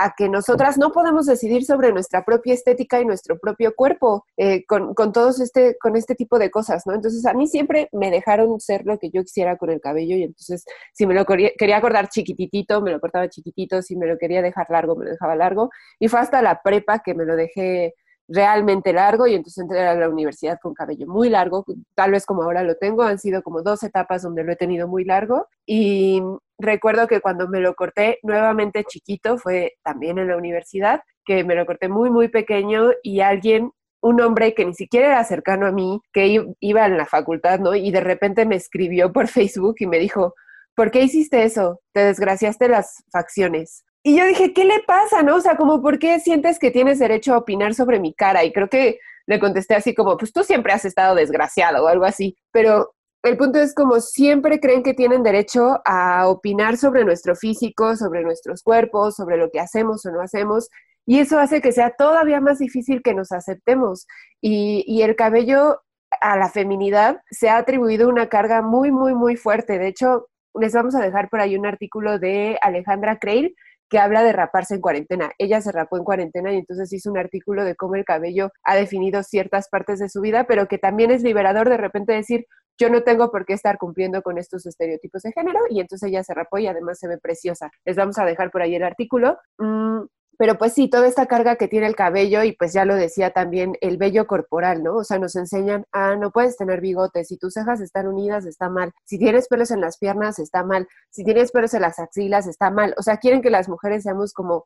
[0.03, 4.65] a que nosotras no podemos decidir sobre nuestra propia estética y nuestro propio cuerpo eh,
[4.65, 6.93] con, con, todos este, con este tipo de cosas, ¿no?
[6.93, 10.23] Entonces a mí siempre me dejaron ser lo que yo quisiera con el cabello y
[10.23, 14.41] entonces si me lo quería, acordar chiquititito, me lo cortaba chiquitito, si me lo quería
[14.41, 17.93] dejar largo, me lo dejaba largo y fue hasta la prepa que me lo dejé
[18.27, 22.43] realmente largo y entonces entré a la universidad con cabello muy largo, tal vez como
[22.43, 26.21] ahora lo tengo, han sido como dos etapas donde lo he tenido muy largo y
[26.57, 31.55] recuerdo que cuando me lo corté nuevamente chiquito fue también en la universidad, que me
[31.55, 35.71] lo corté muy muy pequeño y alguien un hombre que ni siquiera era cercano a
[35.71, 37.75] mí, que iba en la facultad, ¿no?
[37.75, 40.33] Y de repente me escribió por Facebook y me dijo,
[40.75, 41.81] ¿por qué hiciste eso?
[41.93, 43.83] Te desgraciaste las facciones.
[44.03, 45.35] Y yo dije, ¿qué le pasa, no?
[45.35, 48.45] O sea, como, ¿por qué sientes que tienes derecho a opinar sobre mi cara?
[48.45, 52.05] Y creo que le contesté así como, pues tú siempre has estado desgraciado o algo
[52.05, 52.37] así.
[52.51, 52.93] Pero
[53.27, 58.23] el punto es como siempre creen que tienen derecho a opinar sobre nuestro físico, sobre
[58.23, 60.69] nuestros cuerpos, sobre lo que hacemos o no hacemos.
[61.05, 64.07] Y eso hace que sea todavía más difícil que nos aceptemos.
[64.41, 65.81] Y, y el cabello
[66.21, 69.77] a la feminidad se ha atribuido una carga muy, muy, muy fuerte.
[69.77, 73.55] De hecho, les vamos a dejar por ahí un artículo de Alejandra Creil,
[73.89, 75.31] que habla de raparse en cuarentena.
[75.37, 78.75] Ella se rapó en cuarentena y entonces hizo un artículo de cómo el cabello ha
[78.75, 82.45] definido ciertas partes de su vida, pero que también es liberador de repente decir,
[82.77, 86.23] yo no tengo por qué estar cumpliendo con estos estereotipos de género y entonces ella
[86.23, 87.71] se rapó y además se ve preciosa.
[87.85, 89.37] Les vamos a dejar por ahí el artículo.
[89.57, 90.03] Mm,
[90.37, 93.31] pero pues sí, toda esta carga que tiene el cabello y pues ya lo decía
[93.31, 94.97] también el vello corporal, ¿no?
[94.97, 98.69] O sea, nos enseñan, ah, no puedes tener bigotes, si tus cejas están unidas está
[98.69, 102.45] mal, si tienes pelos en las piernas está mal, si tienes pelos en las axilas
[102.45, 104.65] está mal, o sea, quieren que las mujeres seamos como,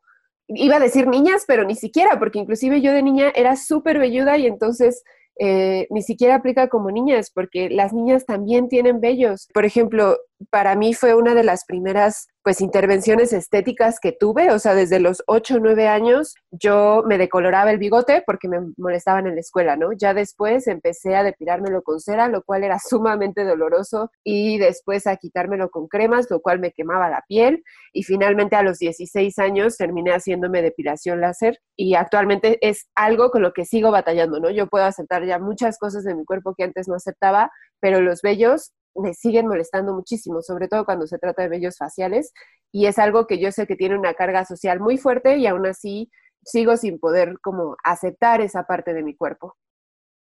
[0.49, 4.37] iba a decir niñas, pero ni siquiera, porque inclusive yo de niña era súper velluda
[4.37, 5.03] y entonces
[5.43, 9.47] eh, ni siquiera aplica como niñas, porque las niñas también tienen vellos.
[9.55, 10.19] Por ejemplo,
[10.51, 14.99] para mí fue una de las primeras pues intervenciones estéticas que tuve, o sea, desde
[14.99, 19.41] los 8 o 9 años yo me decoloraba el bigote porque me molestaban en la
[19.41, 19.93] escuela, ¿no?
[19.93, 25.17] Ya después empecé a depilármelo con cera, lo cual era sumamente doloroso, y después a
[25.17, 29.77] quitármelo con cremas, lo cual me quemaba la piel, y finalmente a los 16 años
[29.77, 34.49] terminé haciéndome depilación láser, y actualmente es algo con lo que sigo batallando, ¿no?
[34.49, 38.21] Yo puedo aceptar ya muchas cosas de mi cuerpo que antes no aceptaba, pero los
[38.21, 42.33] vellos me siguen molestando muchísimo, sobre todo cuando se trata de vellos faciales,
[42.71, 45.65] y es algo que yo sé que tiene una carga social muy fuerte y aún
[45.65, 46.09] así
[46.43, 49.55] sigo sin poder como aceptar esa parte de mi cuerpo.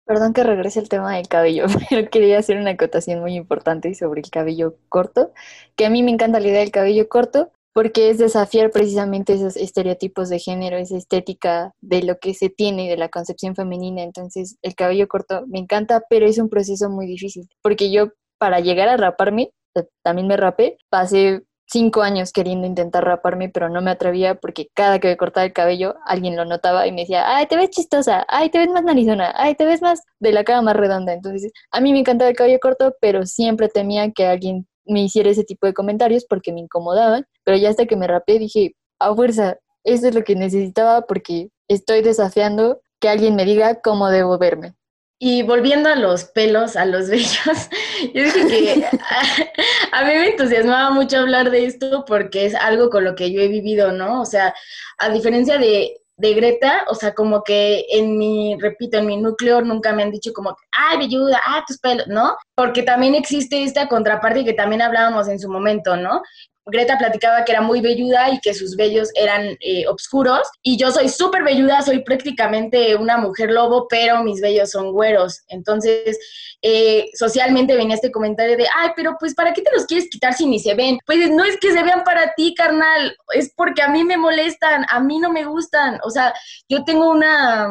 [0.05, 4.21] Perdón que regrese el tema del cabello, pero quería hacer una acotación muy importante sobre
[4.21, 5.33] el cabello corto,
[5.75, 9.55] que a mí me encanta la idea del cabello corto porque es desafiar precisamente esos
[9.55, 14.01] estereotipos de género, esa estética de lo que se tiene de la concepción femenina.
[14.01, 18.09] Entonces, el cabello corto me encanta, pero es un proceso muy difícil, porque yo
[18.39, 23.69] para llegar a raparme, eh, también me rapé, pasé cinco años queriendo intentar raparme, pero
[23.69, 27.02] no me atrevía porque cada que me cortaba el cabello alguien lo notaba y me
[27.02, 30.32] decía, ay, te ves chistosa, ay, te ves más narizona, ay, te ves más de
[30.32, 31.13] la cara más redonda.
[31.13, 35.30] Entonces, a mí me encantaba el cabello corto, pero siempre temía que alguien me hiciera
[35.30, 39.13] ese tipo de comentarios porque me incomodaban, pero ya hasta que me rapé dije, a
[39.13, 44.38] fuerza, eso es lo que necesitaba porque estoy desafiando que alguien me diga cómo debo
[44.38, 44.73] verme.
[45.21, 47.69] Y volviendo a los pelos, a los vellos,
[48.13, 48.86] yo dije que
[49.91, 53.41] a, mí me entusiasmaba mucho hablar de esto porque es algo con lo que yo
[53.41, 54.21] he vivido, ¿no?
[54.21, 54.55] O sea,
[54.97, 59.62] a diferencia de, de Greta, o sea, como que en mi, repito, en mi núcleo
[59.62, 62.38] nunca me han dicho como, ay, velluda, ah, tus pelos, ¿no?
[62.55, 66.21] Porque también existe esta contraparte que también hablábamos en su momento, ¿no?
[66.65, 70.47] Greta platicaba que era muy velluda y que sus vellos eran eh, oscuros.
[70.61, 75.41] Y yo soy súper velluda, soy prácticamente una mujer lobo, pero mis vellos son güeros.
[75.47, 76.19] Entonces,
[76.61, 80.33] eh, socialmente venía este comentario de, ay, pero pues, ¿para qué te los quieres quitar
[80.33, 80.99] si ni se ven?
[81.05, 84.85] Pues no es que se vean para ti, carnal, es porque a mí me molestan,
[84.89, 85.99] a mí no me gustan.
[86.03, 86.33] O sea,
[86.67, 87.69] yo tengo una,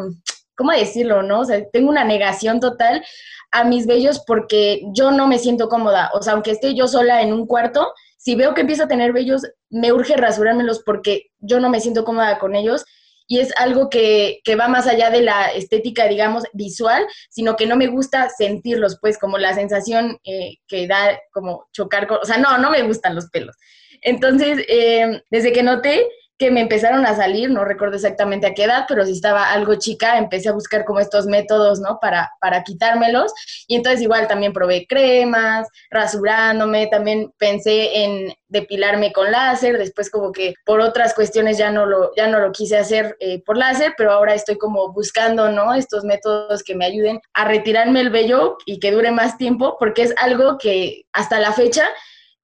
[0.56, 1.40] ¿cómo decirlo, no?
[1.40, 3.04] O sea, tengo una negación total
[3.50, 6.10] a mis vellos porque yo no me siento cómoda.
[6.14, 7.92] O sea, aunque esté yo sola en un cuarto,
[8.28, 12.04] si veo que empiezo a tener vellos, me urge rasurármelos porque yo no me siento
[12.04, 12.84] cómoda con ellos
[13.26, 17.74] y es algo que, va más allá de la estética, digamos, visual, sino que no
[17.74, 22.36] me gusta sentirlos, pues como la sensación eh, que da como chocar con, o sea,
[22.36, 23.56] no, no me gustan los pelos.
[24.02, 26.06] Entonces, eh, desde que noté
[26.38, 29.74] que me empezaron a salir, no recuerdo exactamente a qué edad, pero si estaba algo
[29.74, 31.98] chica, empecé a buscar como estos métodos, ¿no?
[32.00, 33.32] Para, para quitármelos.
[33.66, 40.30] Y entonces igual también probé cremas, rasurándome, también pensé en depilarme con láser, después como
[40.30, 43.94] que por otras cuestiones ya no lo, ya no lo quise hacer eh, por láser,
[43.98, 45.74] pero ahora estoy como buscando, ¿no?
[45.74, 50.02] Estos métodos que me ayuden a retirarme el vello y que dure más tiempo, porque
[50.02, 51.88] es algo que hasta la fecha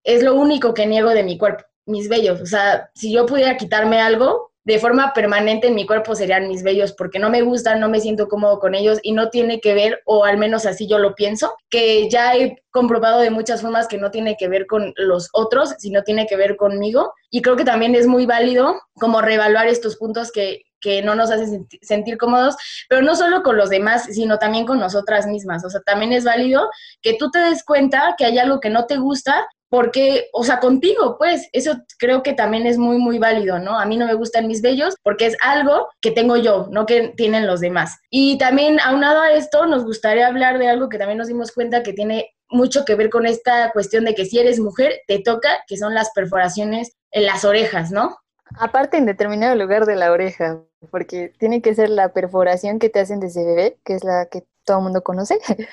[0.03, 2.41] es lo único que niego de mi cuerpo mis vellos.
[2.41, 6.63] O sea, si yo pudiera quitarme algo de forma permanente en mi cuerpo serían mis
[6.63, 9.75] vellos, porque no me gustan, no me siento cómodo con ellos y no tiene que
[9.75, 13.87] ver, o al menos así yo lo pienso, que ya he comprobado de muchas formas
[13.87, 17.13] que no tiene que ver con los otros, sino tiene que ver conmigo.
[17.29, 21.29] Y creo que también es muy válido como reevaluar estos puntos que, que no nos
[21.29, 22.55] hacen sentir cómodos,
[22.89, 25.63] pero no solo con los demás, sino también con nosotras mismas.
[25.63, 26.69] O sea, también es válido
[27.03, 30.59] que tú te des cuenta que hay algo que no te gusta porque, o sea,
[30.59, 33.79] contigo, pues, eso creo que también es muy, muy válido, ¿no?
[33.79, 37.09] A mí no me gustan mis bellos porque es algo que tengo yo, no que
[37.17, 37.97] tienen los demás.
[38.09, 41.83] Y también, aunado a esto, nos gustaría hablar de algo que también nos dimos cuenta
[41.83, 45.49] que tiene mucho que ver con esta cuestión de que si eres mujer, te toca,
[45.67, 48.17] que son las perforaciones en las orejas, ¿no?
[48.57, 52.99] Aparte en determinado lugar de la oreja, porque tiene que ser la perforación que te
[52.99, 55.39] hacen desde bebé, que es la que todo el mundo conoce.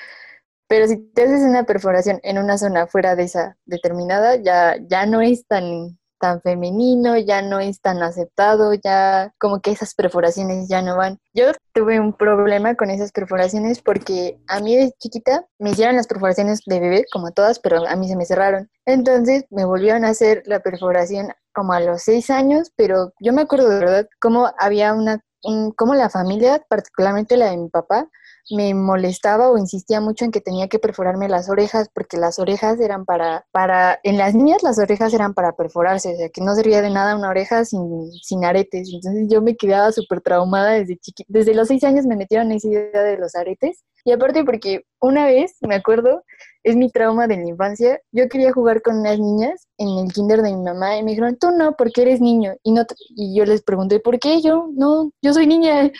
[0.73, 5.05] Pero si te haces una perforación en una zona fuera de esa determinada, ya, ya
[5.05, 10.67] no es tan, tan femenino, ya no es tan aceptado, ya como que esas perforaciones
[10.67, 11.19] ya no van.
[11.31, 16.07] Yo tuve un problema con esas perforaciones porque a mí de chiquita me hicieron las
[16.07, 18.67] perforaciones de bebé, como todas, pero a mí se me cerraron.
[18.87, 23.43] Entonces me volvieron a hacer la perforación como a los seis años, pero yo me
[23.43, 25.23] acuerdo de verdad cómo había una,
[25.77, 28.09] cómo la familia, particularmente la de mi papá,
[28.51, 32.79] me molestaba o insistía mucho en que tenía que perforarme las orejas porque las orejas
[32.79, 36.55] eran para, para, en las niñas las orejas eran para perforarse, o sea, que no
[36.55, 38.89] servía de nada una oreja sin, sin aretes.
[38.93, 41.27] Entonces yo me quedaba súper traumada desde chiquita.
[41.31, 43.83] Desde los seis años me metieron esa idea de los aretes.
[44.05, 46.23] Y aparte porque una vez, me acuerdo,
[46.63, 50.41] es mi trauma de la infancia, yo quería jugar con unas niñas en el kinder
[50.41, 52.53] de mi mamá y me dijeron, tú no, porque eres niño.
[52.63, 52.83] Y, no
[53.15, 54.69] y yo les pregunté, ¿por qué yo?
[54.73, 55.91] No, yo soy niña.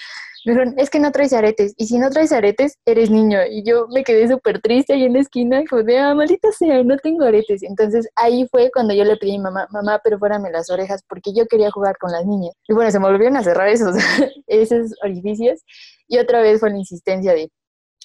[0.46, 1.74] Me dijeron, es que no traes aretes.
[1.78, 3.40] Y si no traes aretes, eres niño.
[3.50, 6.84] Y yo me quedé súper triste ahí en la esquina, como de, ah, maldita sea,
[6.84, 7.64] no tengo aretes.
[7.64, 11.02] Entonces ahí fue cuando yo le pedí a mi mamá, mamá, pero fuérame las orejas,
[11.08, 12.54] porque yo quería jugar con las niñas.
[12.68, 13.96] Y bueno, se me volvieron a cerrar esos,
[14.48, 15.62] esos orificios.
[16.08, 17.50] Y otra vez fue la insistencia de,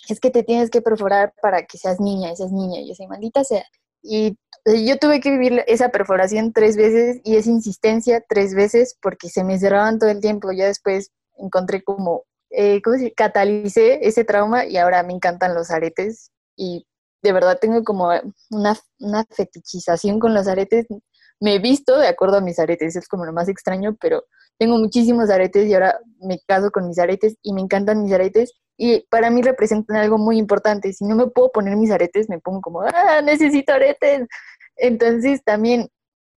[0.08, 2.80] es que te tienes que perforar para que seas niña, seas niña.
[2.80, 3.64] Y yo soy maldita sea.
[4.02, 9.28] Y yo tuve que vivir esa perforación tres veces y esa insistencia tres veces porque
[9.28, 10.52] se me cerraban todo el tiempo.
[10.52, 15.70] Ya después encontré como, eh, ¿cómo se Catalicé ese trauma y ahora me encantan los
[15.70, 16.86] aretes y
[17.22, 18.10] de verdad tengo como
[18.50, 20.86] una, una fetichización con los aretes.
[21.40, 24.24] Me he visto de acuerdo a mis aretes, es como lo más extraño, pero
[24.58, 28.54] tengo muchísimos aretes y ahora me caso con mis aretes y me encantan mis aretes
[28.76, 30.92] y para mí representan algo muy importante.
[30.92, 34.26] Si no me puedo poner mis aretes, me pongo como, ah, necesito aretes.
[34.76, 35.88] Entonces también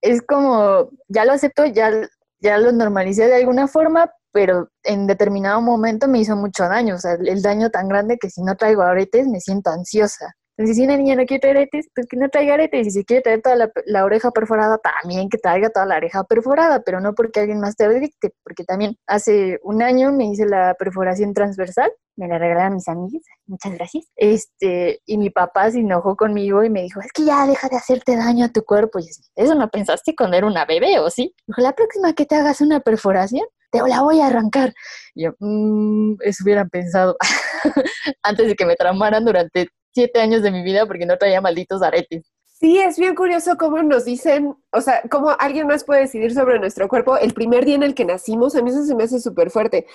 [0.02, 1.92] es como, ya lo acepto, ya,
[2.40, 7.00] ya lo normalicé de alguna forma, pero en determinado momento me hizo mucho daño, o
[7.00, 10.36] sea, el daño tan grande que si no traigo aretes me siento ansiosa.
[10.62, 12.86] Entonces, si una niña no quiere traer aretes, pues que no traiga aretes.
[12.86, 16.82] Y si quiere traer toda la, oreja perforada, también que traiga toda la oreja perforada,
[16.82, 20.46] pero no porque alguien más te lo dicte, porque también hace un año me hice
[20.46, 24.06] la perforación transversal, me la regalaron mis amigas, muchas gracias.
[24.16, 27.78] Este, y mi papá se enojó conmigo y me dijo, es que ya deja de
[27.78, 29.00] hacerte daño a tu cuerpo.
[29.00, 31.34] Y yo, ¿eso no pensaste cuando era una bebé o sí?
[31.48, 34.74] Dijo, la próxima que te hagas una perforación, te la voy a arrancar.
[35.16, 37.18] Y yo, mmm, eso hubieran pensado
[38.24, 41.82] antes de que me traumaran durante siete años de mi vida porque no traía malditos
[41.82, 42.32] aretes.
[42.46, 46.60] Sí, es bien curioso cómo nos dicen, o sea, cómo alguien más puede decidir sobre
[46.60, 48.56] nuestro cuerpo el primer día en el que nacimos.
[48.56, 49.88] A mí eso se me hace súper fuerte.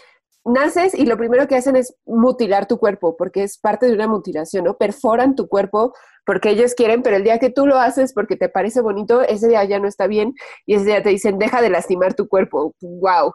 [0.45, 4.09] Naces y lo primero que hacen es mutilar tu cuerpo, porque es parte de una
[4.09, 4.77] mutilación, ¿no?
[4.77, 5.93] Perforan tu cuerpo
[6.25, 9.47] porque ellos quieren, pero el día que tú lo haces porque te parece bonito, ese
[9.47, 10.35] día ya no está bien
[10.67, 12.75] y ese día te dicen, deja de lastimar tu cuerpo.
[12.81, 13.33] ¡Wow!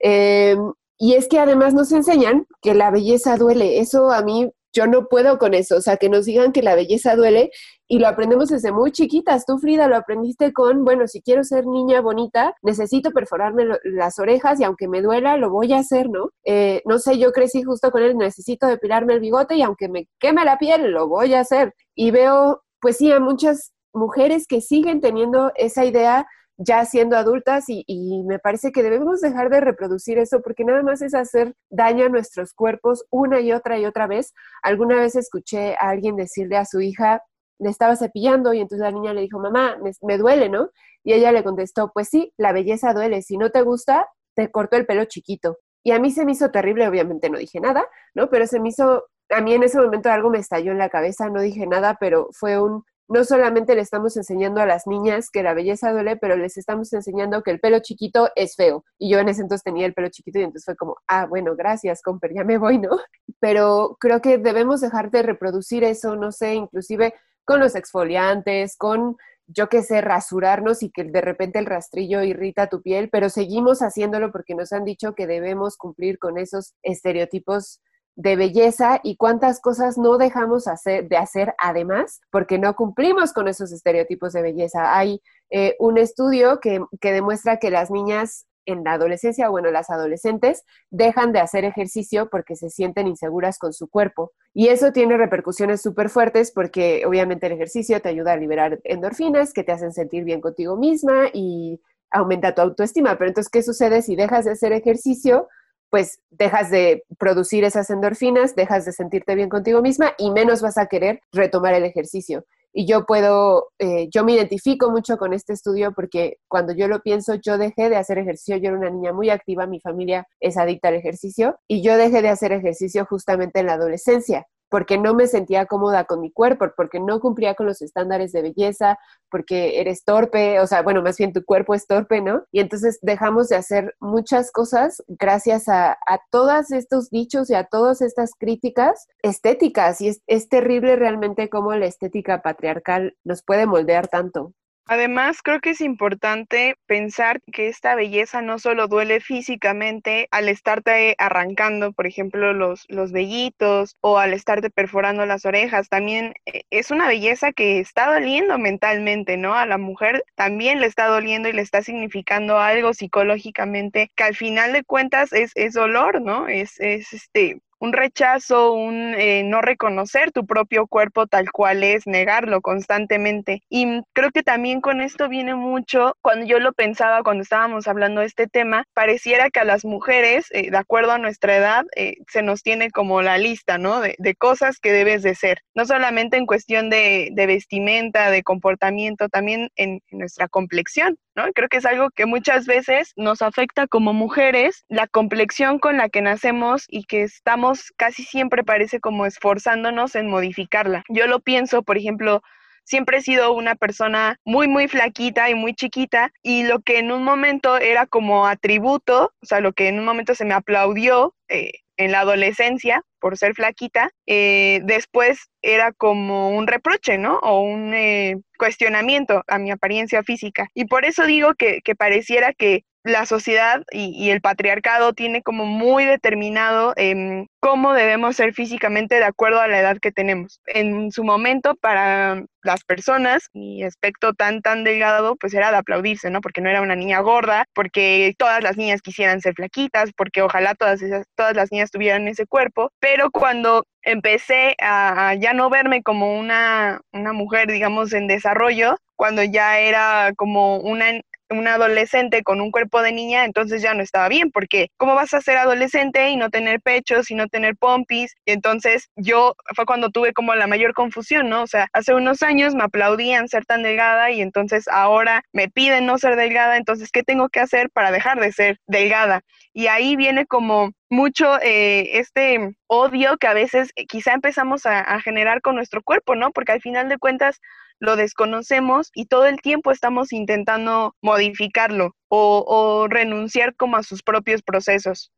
[0.00, 3.78] Em, y es que además nos enseñan que la belleza duele.
[3.80, 6.74] Eso a mí yo no puedo con eso, o sea, que nos digan que la
[6.74, 7.50] belleza duele
[7.88, 9.46] y lo aprendemos desde muy chiquitas.
[9.46, 14.60] Tú, Frida, lo aprendiste con, bueno, si quiero ser niña bonita, necesito perforarme las orejas
[14.60, 16.30] y aunque me duela, lo voy a hacer, ¿no?
[16.44, 20.06] Eh, no sé, yo crecí justo con él, necesito depilarme el bigote y aunque me
[20.18, 21.74] queme la piel, lo voy a hacer.
[21.94, 26.26] Y veo, pues sí, a muchas mujeres que siguen teniendo esa idea
[26.58, 31.00] ya siendo adultas y, me parece que debemos dejar de reproducir eso porque nada más
[31.02, 34.34] es hacer daño a nuestros cuerpos una y otra y otra vez.
[34.62, 37.22] Alguna vez escuché a alguien decirle a su hija,
[37.60, 40.70] le estaba cepillando y entonces la niña le dijo, mamá, me, duele, ¿no?
[41.04, 44.76] Y ella le contestó, pues sí, la belleza duele, si no te gusta, te cortó
[44.76, 45.58] el pelo chiquito.
[45.84, 48.28] Y a mí se me hizo terrible, obviamente no dije nada, ¿no?
[48.30, 51.30] Pero se me hizo, a mí en ese momento algo me estalló en la cabeza,
[51.30, 55.42] no dije nada, pero fue un, no solamente le estamos enseñando a las niñas que
[55.42, 58.84] la belleza duele, pero les estamos enseñando que el pelo chiquito es feo.
[58.98, 61.56] Y yo en ese entonces tenía el pelo chiquito y entonces fue como, ah, bueno,
[61.56, 62.90] gracias, Comper, ya me voy, ¿no?
[63.40, 69.16] Pero creo que debemos dejar de reproducir eso, no sé, inclusive con los exfoliantes, con,
[69.46, 73.80] yo qué sé, rasurarnos y que de repente el rastrillo irrita tu piel, pero seguimos
[73.80, 77.80] haciéndolo porque nos han dicho que debemos cumplir con esos estereotipos
[78.18, 83.46] de belleza y cuántas cosas no dejamos hacer, de hacer además porque no cumplimos con
[83.46, 84.98] esos estereotipos de belleza.
[84.98, 89.88] Hay eh, un estudio que, que demuestra que las niñas en la adolescencia, bueno, las
[89.88, 94.32] adolescentes dejan de hacer ejercicio porque se sienten inseguras con su cuerpo.
[94.52, 99.52] Y eso tiene repercusiones súper fuertes porque obviamente el ejercicio te ayuda a liberar endorfinas
[99.52, 103.16] que te hacen sentir bien contigo misma y aumenta tu autoestima.
[103.16, 105.46] Pero entonces, ¿qué sucede si dejas de hacer ejercicio?
[105.90, 110.78] Pues dejas de producir esas endorfinas, dejas de sentirte bien contigo misma y menos vas
[110.78, 112.44] a querer retomar el ejercicio.
[112.72, 117.00] Y yo puedo, eh, yo me identifico mucho con este estudio porque cuando yo lo
[117.00, 120.58] pienso, yo dejé de hacer ejercicio, yo era una niña muy activa, mi familia es
[120.58, 125.14] adicta al ejercicio y yo dejé de hacer ejercicio justamente en la adolescencia porque no
[125.14, 128.98] me sentía cómoda con mi cuerpo, porque no cumplía con los estándares de belleza,
[129.30, 132.44] porque eres torpe, o sea, bueno, más bien tu cuerpo es torpe, ¿no?
[132.52, 135.98] Y entonces dejamos de hacer muchas cosas gracias a,
[136.30, 140.00] todos estos dichos y a todas estas críticas estéticas.
[140.00, 144.52] Y es terrible realmente cómo la estética patriarcal nos puede moldear tanto.
[144.90, 151.14] Además, creo que es importante pensar que esta belleza no solo duele físicamente al estarte
[151.18, 156.90] arrancando, por ejemplo, los, los vellitos o al estarte perforando las orejas, también eh, es
[156.90, 159.54] una belleza que está doliendo mentalmente, ¿no?
[159.54, 164.36] A la mujer también le está doliendo y le está significando algo psicológicamente que al
[164.36, 166.48] final de cuentas es, es dolor, ¿no?
[166.48, 172.06] Es, es este, un rechazo, un eh, no reconocer tu propio cuerpo tal cual es,
[172.06, 173.62] negarlo constantemente.
[173.68, 178.20] Y creo que también con esto viene mucho, cuando yo lo pensaba, cuando estábamos hablando
[178.20, 182.16] de este tema, pareciera que a las mujeres, eh, de acuerdo a nuestra edad, eh,
[182.28, 184.00] se nos tiene como la lista, ¿no?
[184.00, 189.70] De, cosas que debes de ser, no solamente en cuestión de, vestimenta, de comportamiento, también
[189.74, 191.18] en nuestra complexión.
[191.54, 196.08] Creo que es algo que muchas veces nos afecta como mujeres, la complexión con la
[196.08, 201.04] que nacemos y que estamos casi siempre parece como esforzándonos en modificarla.
[201.08, 202.42] Yo lo pienso, por ejemplo,
[202.84, 207.12] siempre he sido una persona muy, muy flaquita y muy chiquita y lo que en
[207.12, 211.34] un momento era como atributo, o sea, lo que en un momento se me aplaudió
[211.48, 217.38] eh, en la adolescencia por ser flaquita, eh, después era como un reproche, ¿no?
[217.40, 220.68] O un eh, cuestionamiento a mi apariencia física.
[220.74, 226.04] Y por eso digo que, pareciera que la sociedad y, el patriarcado tiene como muy
[226.04, 230.60] determinado em, cómo debemos ser físicamente de acuerdo a la edad que tenemos.
[230.66, 236.30] En su momento, para las personas, mi aspecto tan, tan delgado, pues era de aplaudirse,
[236.30, 236.40] ¿no?
[236.40, 240.74] Porque no era una niña gorda, porque todas las niñas quisieran ser flaquitas, porque ojalá
[240.74, 242.90] todas, esas, todas las niñas tuvieran ese cuerpo.
[243.00, 249.42] Pero cuando empecé a, ya no verme como una, una mujer, digamos, en desarrollo, cuando
[249.42, 251.20] ya era como una
[251.50, 255.34] una adolescente con un cuerpo de niña, entonces ya no estaba bien, porque ¿cómo vas
[255.34, 258.34] a ser adolescente y no tener pechos y no tener pompis?
[258.44, 261.62] Y entonces yo fue cuando tuve como la mayor confusión, ¿no?
[261.62, 266.06] O sea, hace unos años me aplaudían ser tan delgada y entonces ahora me piden
[266.06, 269.42] no ser delgada, entonces ¿qué tengo que hacer para dejar de ser delgada?
[269.72, 275.62] Y ahí viene como mucho eh, este odio que a veces quizá empezamos a generar
[275.62, 276.50] con nuestro cuerpo, ¿no?
[276.50, 277.60] Porque al final de cuentas
[278.00, 284.62] lo desconocemos y todo el tiempo estamos intentando modificarlo o, renunciar como a sus propios
[284.62, 285.32] procesos.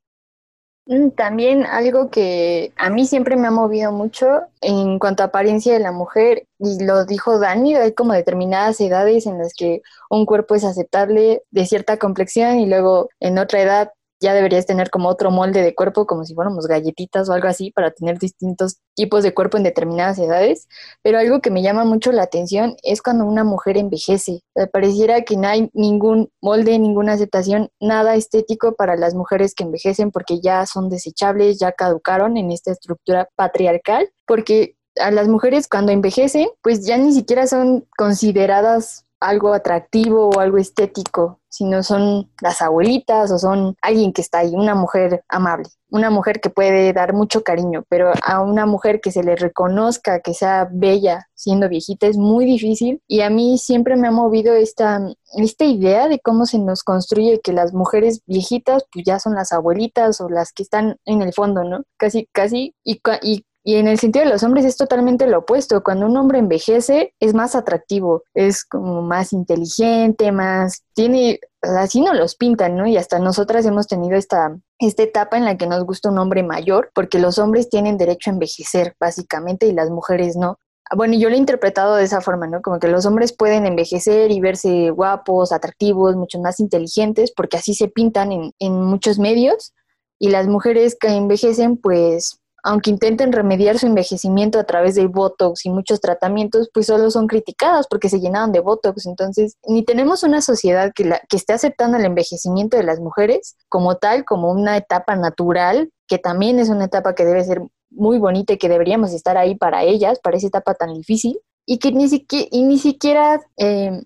[0.86, 5.72] Mm, también algo que a mí siempre me ha movido mucho en cuanto a apariencia
[5.72, 10.26] de la mujer, y lo dijo Dani, hay como determinadas edades en las que un
[10.26, 15.08] cuerpo es aceptable de cierta complexión y luego en otra edad ya deberías tener como
[15.08, 19.22] otro molde de cuerpo, como si fuéramos galletitas o algo así, para tener distintos tipos
[19.22, 20.68] de cuerpo en determinadas edades.
[21.02, 24.42] Pero algo que me llama mucho la atención es cuando una mujer envejece.
[24.72, 30.10] Pareciera que no hay ningún molde, ninguna aceptación, nada estético para las mujeres que envejecen
[30.10, 35.92] porque ya son desechables, ya caducaron en esta estructura patriarcal, porque a las mujeres cuando
[35.92, 42.62] envejecen, pues ya ni siquiera son consideradas algo atractivo o algo estético, sino son las
[42.62, 47.12] abuelitas o son alguien que está ahí, una mujer amable, una mujer que puede dar
[47.12, 52.06] mucho cariño, pero a una mujer que se le reconozca que sea bella siendo viejita
[52.06, 55.00] es muy difícil y a mí siempre me ha movido esta,
[55.36, 59.52] esta idea de cómo se nos construye que las mujeres viejitas pues ya son las
[59.52, 61.82] abuelitas o las que están en el fondo, ¿no?
[61.96, 65.82] Casi, casi, y, y y en el sentido de los hombres es totalmente lo opuesto.
[65.82, 72.16] Cuando un hombre envejece es más atractivo, es como más inteligente, más tiene, así nos
[72.16, 72.86] los pintan, ¿no?
[72.86, 76.42] Y hasta nosotras hemos tenido esta, esta etapa en la que nos gusta un hombre
[76.42, 80.58] mayor, porque los hombres tienen derecho a envejecer, básicamente, y las mujeres no.
[80.96, 82.62] Bueno, yo lo he interpretado de esa forma, ¿no?
[82.62, 87.74] Como que los hombres pueden envejecer y verse guapos, atractivos, mucho más inteligentes, porque así
[87.74, 89.74] se pintan en, en muchos medios,
[90.18, 95.64] y las mujeres que envejecen, pues aunque intenten remediar su envejecimiento a través del Botox
[95.66, 99.06] y muchos tratamientos, pues solo son criticadas porque se llenaron de Botox.
[99.06, 103.56] Entonces, ni tenemos una sociedad que, la, que esté aceptando el envejecimiento de las mujeres
[103.68, 108.18] como tal, como una etapa natural, que también es una etapa que debe ser muy
[108.18, 111.92] bonita y que deberíamos estar ahí para ellas, para esa etapa tan difícil, y que
[111.92, 114.02] ni siquiera, y ni siquiera eh,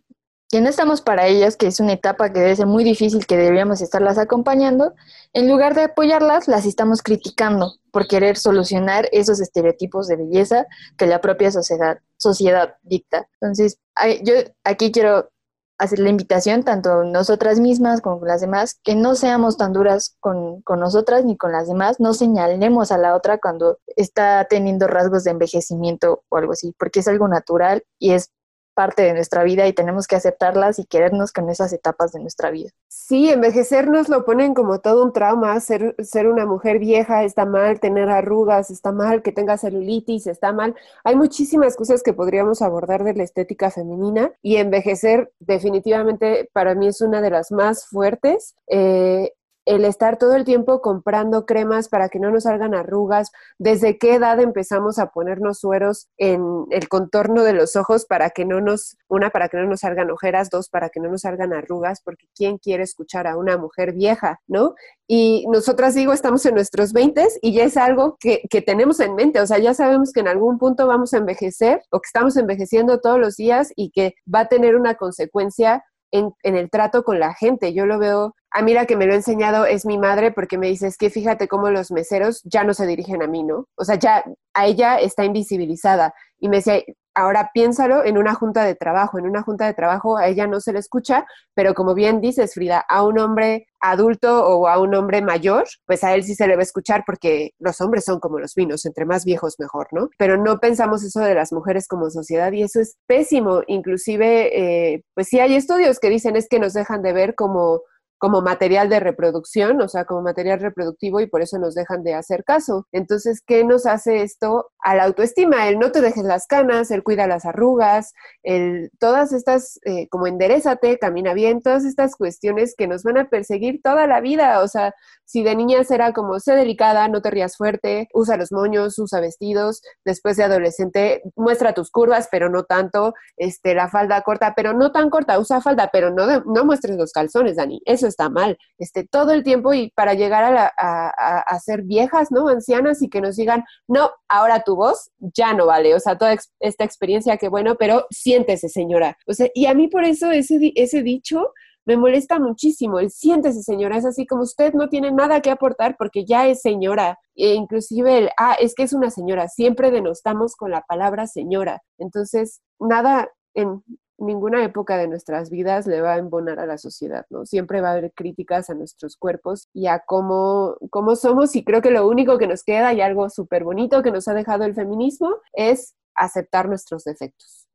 [0.54, 3.36] que no estamos para ellas, que es una etapa que debe ser muy difícil, que
[3.36, 4.94] deberíamos estarlas acompañando,
[5.32, 10.64] en lugar de apoyarlas, las estamos criticando por querer solucionar esos estereotipos de belleza
[10.96, 13.26] que la propia sociedad, sociedad dicta.
[13.40, 13.80] Entonces,
[14.22, 15.28] yo aquí quiero
[15.76, 20.62] hacer la invitación, tanto nosotras mismas como las demás, que no seamos tan duras con,
[20.62, 25.24] con nosotras ni con las demás, no señalemos a la otra cuando está teniendo rasgos
[25.24, 28.30] de envejecimiento o algo así, porque es algo natural y es
[28.74, 32.50] parte de nuestra vida y tenemos que aceptarlas y querernos con esas etapas de nuestra
[32.50, 32.70] vida.
[32.88, 35.94] Sí, envejecer nos lo ponen como todo un trauma, ser,
[36.26, 40.74] una mujer vieja está mal, tener arrugas está mal, que tenga celulitis está mal.
[41.04, 46.88] Hay muchísimas cosas que podríamos abordar de la estética femenina y envejecer definitivamente para mí
[46.88, 48.54] es una de las más fuertes.
[48.66, 49.32] Eh,
[49.64, 54.14] el estar todo el tiempo comprando cremas para que no nos salgan arrugas, desde qué
[54.14, 58.96] edad empezamos a ponernos sueros en el contorno de los ojos para que no nos,
[59.08, 62.26] una, para que no nos salgan ojeras, dos, para que no nos salgan arrugas, porque
[62.34, 64.74] ¿quién quiere escuchar a una mujer vieja, no?
[65.06, 69.14] Y nosotras, digo, estamos en nuestros 20 y ya es algo que, que tenemos en
[69.14, 72.36] mente, o sea, ya sabemos que en algún punto vamos a envejecer o que estamos
[72.36, 77.02] envejeciendo todos los días y que va a tener una consecuencia en, en, el trato
[77.02, 77.74] con la gente.
[77.74, 80.58] Yo lo veo a mí la que me lo ha enseñado es mi madre porque
[80.58, 83.66] me dice, es que fíjate cómo los meseros ya no se dirigen a mí, ¿no?
[83.76, 84.24] O sea, ya
[84.54, 86.14] a ella está invisibilizada.
[86.38, 86.80] Y me decía,
[87.14, 89.18] ahora piénsalo en una junta de trabajo.
[89.18, 92.54] En una junta de trabajo a ella no se le escucha, pero como bien dices,
[92.54, 96.46] Frida, a un hombre adulto o a un hombre mayor, pues a él sí se
[96.46, 99.88] le va a escuchar porque los hombres son como los vinos, entre más viejos mejor,
[99.90, 100.10] ¿no?
[100.16, 103.62] Pero no pensamos eso de las mujeres como sociedad y eso es pésimo.
[103.66, 107.80] Inclusive, eh, pues sí hay estudios que dicen es que nos dejan de ver como
[108.18, 112.14] como material de reproducción, o sea, como material reproductivo y por eso nos dejan de
[112.14, 112.86] hacer caso.
[112.92, 115.68] Entonces, ¿qué nos hace esto a la autoestima?
[115.68, 120.26] El no te dejes las canas, el cuida las arrugas, el todas estas, eh, como
[120.26, 124.60] enderezate, camina bien, todas estas cuestiones que nos van a perseguir toda la vida.
[124.62, 124.94] O sea,
[125.24, 129.20] si de niña era como, sé delicada, no te rías fuerte, usa los moños, usa
[129.20, 134.72] vestidos, después de adolescente, muestra tus curvas, pero no tanto, este, la falda corta, pero
[134.72, 137.82] no tan corta, usa falda, pero no, no muestres los calzones, Dani.
[137.84, 142.30] Eso es está mal, este, todo el tiempo y para llegar a, a, ser viejas,
[142.30, 142.48] ¿no?
[142.48, 146.36] Ancianas y que nos digan, no, ahora tu voz ya no vale, o sea, toda
[146.60, 149.16] esta experiencia, que bueno, pero siéntese, señora.
[149.26, 151.52] O sea, y a mí por eso ese, ese dicho
[151.86, 152.98] me molesta muchísimo.
[152.98, 156.62] El siéntese, señora, es así como usted no tiene nada que aportar porque ya es
[156.62, 157.18] señora.
[157.34, 159.48] E inclusive el, ah, es que es una señora.
[159.48, 161.82] Siempre denostamos con la palabra señora.
[161.98, 163.82] Entonces, nada, en,
[164.18, 167.46] ninguna época de nuestras vidas le va a embonar a la sociedad, ¿no?
[167.46, 171.82] Siempre va a haber críticas a nuestros cuerpos y a cómo, cómo somos y creo
[171.82, 174.74] que lo único que nos queda y algo súper bonito que nos ha dejado el
[174.74, 177.66] feminismo es aceptar nuestros defectos.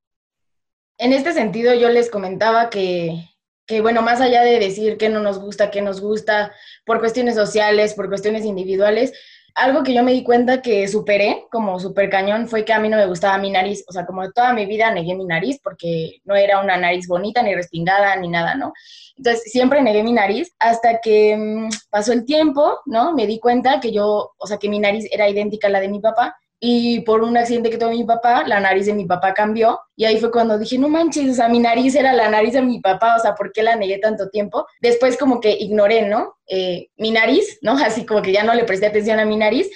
[0.98, 3.30] En este sentido yo les comentaba que,
[3.66, 6.54] que bueno, más allá de decir qué no nos gusta, qué nos gusta,
[6.86, 9.14] por cuestiones sociales, por cuestiones individuales,
[9.60, 12.90] algo que yo me di cuenta que superé como super cañón fue que a mí
[12.90, 13.84] no me gustaba mi nariz.
[13.88, 17.42] O sea, como toda mi vida negué mi nariz porque no era una nariz bonita,
[17.44, 18.74] ni respingada, ni nada, ¿no?
[19.18, 23.14] Entonces siempre negué mi nariz hasta que mm, pasó el tiempo, ¿no?
[23.14, 25.90] Me di cuenta que yo, o sea, que mi nariz era idéntica a la de
[25.90, 29.34] mi papá y por un accidente que tuvo mi papá, la nariz de mi papá
[29.34, 32.54] cambió y ahí fue cuando dije, no manches, o sea, mi nariz era la nariz
[32.54, 34.66] de mi papá, o sea, ¿por qué la negué tanto tiempo?
[34.82, 36.38] Después como que ignoré, ¿no?
[36.48, 37.74] Eh, mi nariz, ¿no?
[37.86, 39.70] Así como que ya no le presté atención a mi nariz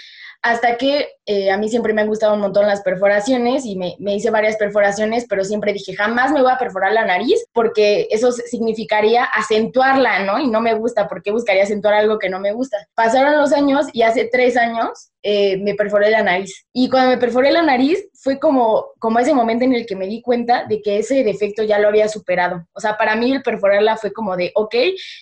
[0.44, 3.96] hasta que eh, a mí siempre me han gustado un montón las perforaciones y me,
[4.14, 8.30] hice varias perforaciones, pero siempre dije, jamás me voy a perforar la nariz porque eso
[8.34, 10.40] significaría acentuarla, ¿no?
[10.40, 12.78] Y no me gusta, porque buscaría acentuar algo que no me gusta.
[12.94, 16.66] Pasaron los años y hace tres años eh, me perforé la nariz.
[16.74, 20.08] Y cuando me perforé la nariz fue como, como ese momento en el que me
[20.08, 22.68] di cuenta de que ese defecto ya lo había superado.
[22.74, 24.76] O sea, para mí el perforarla fue como de, ok,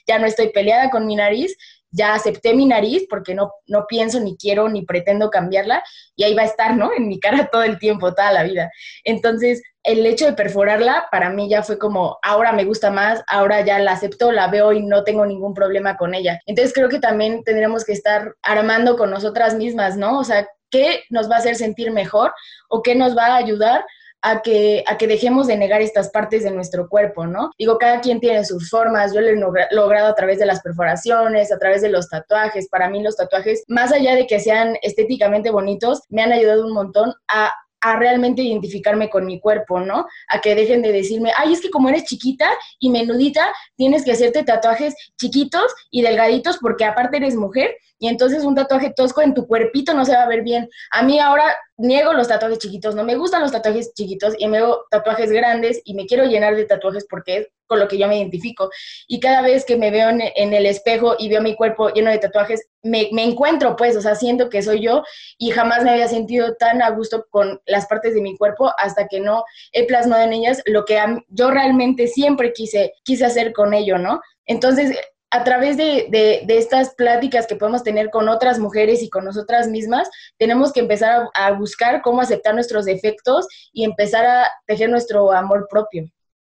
[0.07, 1.55] ya no estoy peleada con mi nariz,
[1.91, 5.83] ya acepté mi nariz porque no, no pienso ni quiero ni pretendo cambiarla
[6.15, 6.91] y ahí va a estar, ¿no?
[6.93, 8.71] En mi cara todo el tiempo, toda la vida.
[9.03, 13.61] Entonces, el hecho de perforarla para mí ya fue como, ahora me gusta más, ahora
[13.61, 16.39] ya la acepto, la veo y no tengo ningún problema con ella.
[16.45, 20.19] Entonces, creo que también tendremos que estar armando con nosotras mismas, ¿no?
[20.19, 22.33] O sea, ¿qué nos va a hacer sentir mejor
[22.69, 23.83] o qué nos va a ayudar
[24.21, 27.51] a que, a que dejemos de negar estas partes de nuestro cuerpo, ¿no?
[27.57, 31.51] Digo, cada quien tiene sus formas, yo lo he logrado a través de las perforaciones,
[31.51, 35.51] a través de los tatuajes, para mí los tatuajes, más allá de que sean estéticamente
[35.51, 37.51] bonitos, me han ayudado un montón a
[37.81, 40.05] a realmente identificarme con mi cuerpo, ¿no?
[40.29, 44.11] A que dejen de decirme, ay, es que como eres chiquita y menudita, tienes que
[44.11, 49.35] hacerte tatuajes chiquitos y delgaditos porque aparte eres mujer y entonces un tatuaje tosco en
[49.35, 50.67] tu cuerpito no se va a ver bien.
[50.91, 54.57] A mí ahora niego los tatuajes chiquitos, no me gustan los tatuajes chiquitos y me
[54.57, 58.05] hago tatuajes grandes y me quiero llenar de tatuajes porque es con lo que yo
[58.09, 58.69] me identifico.
[59.07, 62.17] Y cada vez que me veo en, el espejo y veo mi cuerpo lleno de
[62.17, 65.03] tatuajes, me, encuentro, pues, o sea, siento que soy yo
[65.37, 69.07] y jamás me había sentido tan a gusto con las partes de mi cuerpo hasta
[69.07, 70.99] que no he plasmado en ellas lo que
[71.29, 74.19] yo realmente siempre quise, quise hacer con ello, ¿no?
[74.45, 74.93] Entonces,
[75.29, 80.09] a través de, estas pláticas que podemos tener con otras mujeres y con nosotras mismas,
[80.37, 85.67] tenemos que empezar a buscar cómo aceptar nuestros defectos y empezar a tejer nuestro amor
[85.69, 86.11] propio.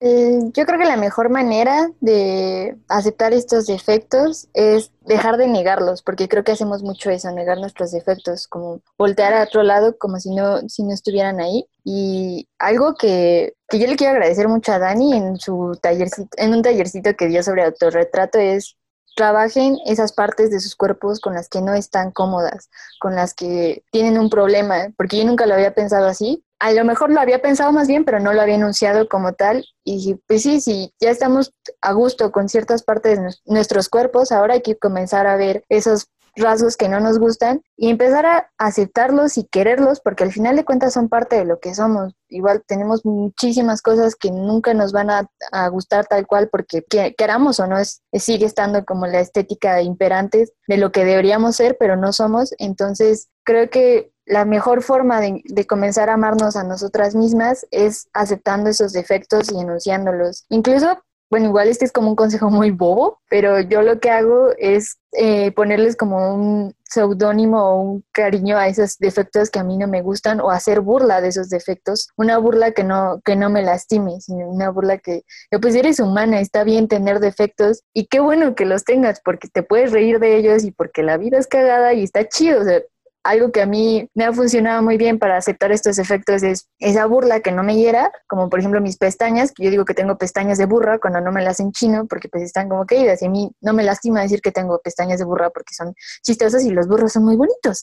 [0.05, 6.03] Eh, yo creo que la mejor manera de aceptar estos defectos es dejar de negarlos,
[6.03, 10.19] porque creo que hacemos mucho eso, negar nuestros defectos, como voltear a otro lado como
[10.19, 11.69] si no, si no estuvieran ahí.
[11.85, 16.53] Y algo que, que yo le quiero agradecer mucho a Dani en su tallercito, en
[16.53, 18.77] un tallercito que dio sobre autorretrato es
[19.15, 23.85] trabajen esas partes de sus cuerpos con las que no están cómodas, con las que
[23.93, 27.43] tienen un problema, porque yo nunca lo había pensado así, a lo mejor lo había
[27.43, 29.67] pensado más bien, pero no lo había enunciado como tal.
[29.83, 34.55] Y pues sí, sí, ya estamos a gusto con ciertas partes de nuestros cuerpos, ahora
[34.55, 36.07] hay que comenzar a ver esos
[36.37, 40.65] rasgos que no nos gustan y empezar a aceptarlos y quererlos porque al final de
[40.65, 42.15] cuentas son parte de lo que somos.
[42.29, 45.29] Igual tenemos muchísimas cosas que nunca nos van a,
[45.69, 46.85] gustar tal cual porque
[47.19, 47.77] queramos o no
[48.13, 52.55] sigue estando como la estética imperante de lo que deberíamos ser pero no somos.
[52.59, 58.71] Entonces creo que la mejor forma de, comenzar a amarnos a nosotras mismas es aceptando
[58.71, 60.45] esos defectos y enunciándolos.
[60.49, 60.99] Incluso
[61.33, 64.99] bueno, igual este es como un consejo muy bobo, pero yo lo que hago es
[65.13, 69.89] eh, ponerles como un seudónimo o un cariño a esos defectos que a mí no
[69.89, 72.11] me gustan o hacer burla de esos defectos.
[72.19, 76.01] Una burla que no, que no me lastime, sino una burla que, que pues eres
[76.01, 80.19] humana, está bien tener defectos y qué bueno que los tengas porque te puedes reír
[80.19, 82.61] de ellos y porque la vida es cagada y está chido.
[82.61, 82.83] O sea,
[83.25, 87.07] algo que a mí me ha funcionado muy bien para aceptar estos efectos es esa
[87.07, 90.19] burla que no me hiera, como por ejemplo mis pestañas, que yo digo que tengo
[90.19, 93.31] pestañas de burra cuando no me las enchino porque pues están como caídas y a
[93.31, 96.89] mí no me lastima decir que tengo pestañas de burra porque son chistosas y los
[96.89, 97.83] burros son muy bonitos.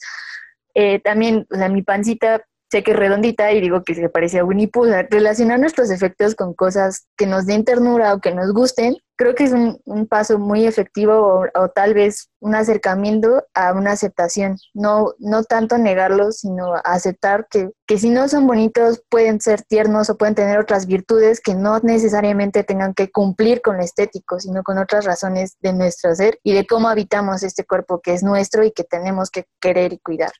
[0.73, 2.41] Eh, también, o sea, mi pancita
[2.71, 4.85] sé que es redondita y digo que se parece a Winnie Pooh.
[5.09, 9.43] Relacionar nuestros efectos con cosas que nos den ternura o que nos gusten, creo que
[9.43, 14.55] es un, paso muy efectivo o, tal vez un acercamiento a una aceptación.
[14.73, 20.09] No, no tanto negarlos, sino aceptar que, que si no son bonitos pueden ser tiernos
[20.09, 24.63] o pueden tener otras virtudes que no necesariamente tengan que cumplir con lo estético, sino
[24.63, 28.63] con otras razones de nuestro ser y de cómo habitamos este cuerpo que es nuestro
[28.63, 30.31] y que tenemos que querer y cuidar.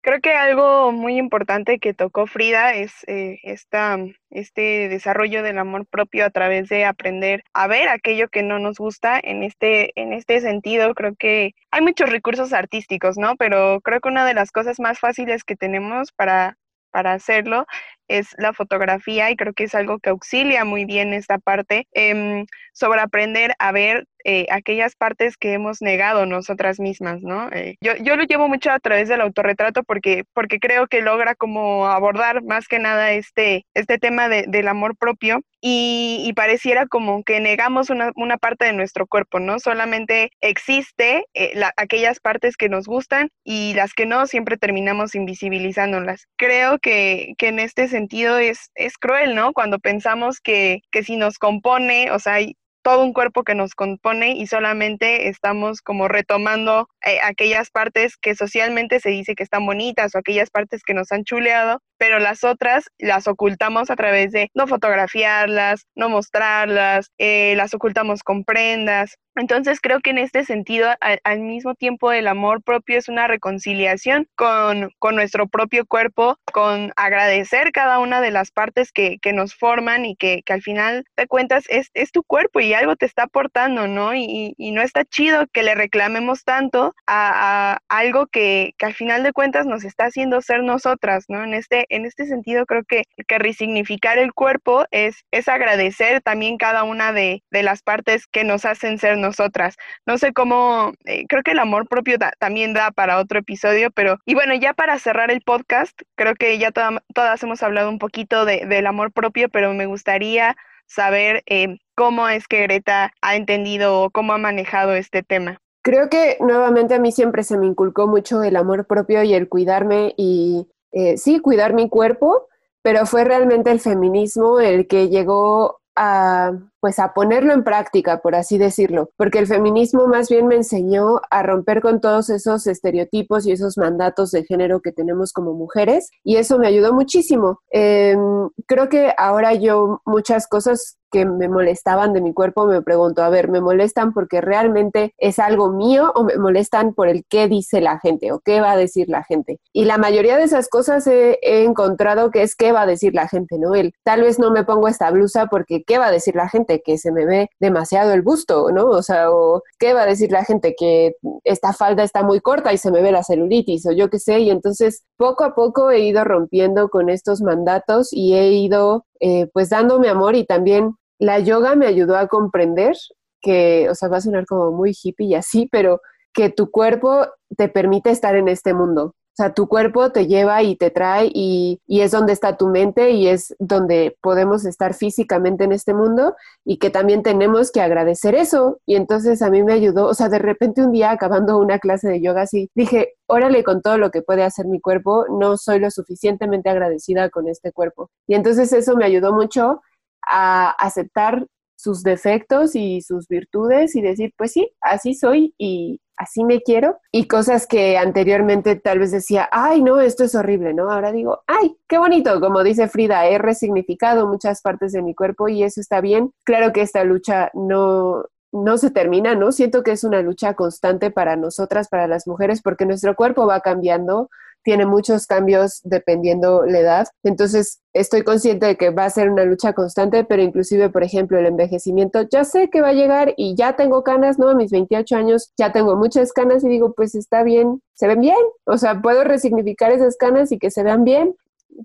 [0.00, 3.98] Creo que algo muy importante que tocó Frida es eh, esta,
[4.30, 8.78] este desarrollo del amor propio a través de aprender a ver aquello que no nos
[8.78, 9.20] gusta.
[9.22, 13.36] En este, en este sentido, creo que hay muchos recursos artísticos, ¿no?
[13.36, 16.56] Pero creo que una de las cosas más fáciles que tenemos para
[16.90, 17.66] para hacerlo
[18.08, 22.46] es la fotografía y creo que es algo que auxilia muy bien esta parte em,
[22.72, 27.48] sobre aprender a ver eh, aquellas partes que hemos negado nosotras mismas, ¿no?
[27.50, 31.34] Eh, yo, yo, lo llevo mucho a través del autorretrato porque, porque creo que logra
[31.34, 37.24] como abordar más que nada este, este tema de, del amor propio y, pareciera como
[37.24, 39.58] que negamos una, una, parte de nuestro cuerpo, ¿no?
[39.58, 46.26] Solamente existe eh, aquellas partes que nos gustan y las que no siempre terminamos invisibilizándolas.
[46.36, 49.54] Creo que, que en este sentido es, es cruel, ¿no?
[49.54, 52.40] Cuando pensamos que, que si nos compone, o sea,
[52.88, 58.34] todo un cuerpo que nos compone y solamente estamos como retomando eh, aquellas partes que
[58.34, 62.44] socialmente se dice que están bonitas o aquellas partes que nos han chuleado, pero las
[62.44, 69.16] otras las ocultamos a través de no fotografiarlas, no mostrarlas, eh, las ocultamos con prendas.
[69.38, 74.26] Entonces creo que en este sentido, al, mismo tiempo el amor propio es una reconciliación
[74.34, 79.54] con, con, nuestro propio cuerpo, con agradecer cada una de las partes que, que nos
[79.54, 83.06] forman y que, que, al final de cuentas es, es, tu cuerpo y algo te
[83.06, 84.12] está aportando, ¿no?
[84.12, 88.94] Y, y no está chido que le reclamemos tanto a, a algo que, que, al
[88.94, 91.44] final de cuentas nos está haciendo ser nosotras, ¿no?
[91.44, 96.58] En este, en este sentido creo que, que resignificar el cuerpo es, es agradecer también
[96.58, 99.76] cada una de, de las partes que nos hacen ser nosotras.
[100.06, 104.18] No sé cómo, eh, creo que el amor propio también da para otro episodio, pero
[104.24, 108.44] y bueno, ya para cerrar el podcast, creo que ya todas hemos hablado un poquito
[108.44, 114.02] de, del amor propio, pero me gustaría saber eh, cómo es que Greta ha entendido
[114.02, 115.60] o cómo ha manejado este tema.
[115.82, 119.48] Creo que nuevamente a mí siempre se me inculcó mucho el amor propio y el
[119.48, 122.48] cuidarme y eh, sí, cuidar mi cuerpo,
[122.82, 128.34] pero fue realmente el feminismo el que llegó a, pues a ponerlo en práctica, por
[128.34, 133.46] así decirlo, porque el feminismo más bien me enseñó a romper con todos esos estereotipos
[133.46, 137.60] y esos mandatos de género que tenemos como mujeres y eso me ayudó muchísimo.
[137.70, 143.22] Em, creo que ahora yo muchas cosas que me molestaban de mi cuerpo, me pregunto,
[143.22, 147.48] a ver, ¿me molestan porque realmente es algo mío o me molestan por el qué
[147.48, 149.58] dice la gente o qué va a decir la gente?
[149.72, 153.28] Y la mayoría de esas cosas he, encontrado que es qué va a decir la
[153.28, 153.74] gente, ¿no?
[153.74, 156.67] El, tal vez no me pongo esta blusa porque qué va a decir la gente
[156.84, 158.86] que se me ve demasiado el busto, ¿no?
[158.86, 161.14] O sea, o qué va a decir la gente que
[161.44, 164.40] esta falda está muy corta y se me ve la celulitis o yo qué sé.
[164.40, 169.48] Y entonces poco a poco he ido rompiendo con estos mandatos y he ido eh,
[169.52, 172.94] pues dándome amor y también la yoga me ayudó a comprender
[173.40, 176.00] que, o sea, va a sonar como muy hippie y así, pero
[176.32, 179.14] que tu cuerpo te permite estar en este mundo.
[179.38, 183.28] Sea, tu cuerpo te lleva y te trae y, es donde está tu mente y
[183.28, 186.34] es donde podemos estar físicamente en este mundo
[186.64, 188.80] y que también tenemos que agradecer eso.
[188.84, 192.08] Y entonces a mí me ayudó, o sea, de repente un día acabando una clase
[192.08, 195.78] de yoga así, dije, órale con todo lo que puede hacer mi cuerpo, no soy
[195.78, 198.10] lo suficientemente agradecida con este cuerpo.
[198.26, 199.82] Y entonces eso me ayudó mucho
[200.28, 206.44] a aceptar sus defectos y sus virtudes y decir, pues sí, así soy y así
[206.44, 206.98] me quiero.
[207.12, 210.90] Y cosas que anteriormente tal vez decía, ay, no, esto es horrible, ¿no?
[210.90, 215.48] Ahora digo, ay, qué bonito, como dice Frida, he resignificado muchas partes de mi cuerpo
[215.48, 216.32] y eso está bien.
[216.44, 219.52] Claro que esta lucha no, no se termina, ¿no?
[219.52, 223.60] Siento que es una lucha constante para nosotras, para las mujeres, porque nuestro cuerpo va
[223.60, 224.30] cambiando,
[224.62, 227.08] tiene muchos cambios dependiendo la edad.
[227.22, 231.38] Entonces, estoy consciente de que va a ser una lucha constante, pero inclusive, por ejemplo,
[231.38, 234.48] el envejecimiento, ya sé que va a llegar y ya tengo canas, ¿no?
[234.50, 238.20] A mis 28 años ya tengo muchas canas y digo, pues está bien, se ven
[238.20, 238.36] bien.
[238.64, 241.34] O sea, puedo resignificar esas canas y que se vean bien.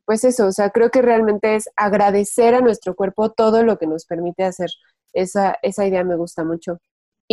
[0.05, 3.87] Pues eso, o sea, creo que realmente es agradecer a nuestro cuerpo todo lo que
[3.87, 4.69] nos permite hacer.
[5.13, 6.79] Esa, esa idea me gusta mucho.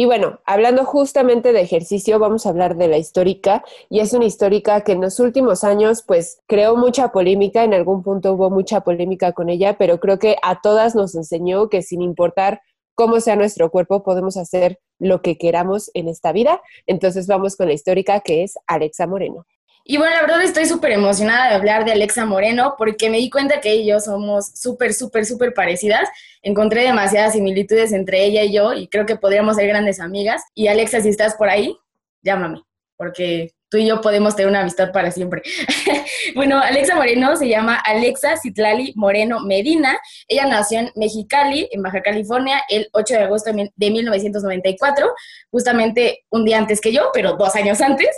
[0.01, 4.25] Y bueno, hablando justamente de ejercicio, vamos a hablar de la histórica y es una
[4.25, 8.81] histórica que en los últimos años pues creó mucha polémica, en algún punto hubo mucha
[8.81, 12.63] polémica con ella, pero creo que a todas nos enseñó que sin importar
[12.95, 16.63] cómo sea nuestro cuerpo podemos hacer lo que queramos en esta vida.
[16.87, 19.45] Entonces vamos con la histórica que es Alexa Moreno.
[19.91, 23.29] Y bueno, la verdad estoy súper emocionada de hablar de Alexa Moreno porque me di
[23.29, 26.09] cuenta que ella y yo somos súper, súper, súper parecidas.
[26.43, 30.45] Encontré demasiadas similitudes entre ella y yo y creo que podríamos ser grandes amigas.
[30.55, 31.77] Y Alexa, si estás por ahí,
[32.23, 32.63] llámame,
[32.97, 35.43] porque tú y yo podemos tener una amistad para siempre.
[36.37, 39.99] bueno, Alexa Moreno se llama Alexa Citlali Moreno Medina.
[40.29, 45.15] Ella nació en Mexicali, en Baja California, el 8 de agosto de 1994,
[45.51, 48.09] justamente un día antes que yo, pero dos años antes.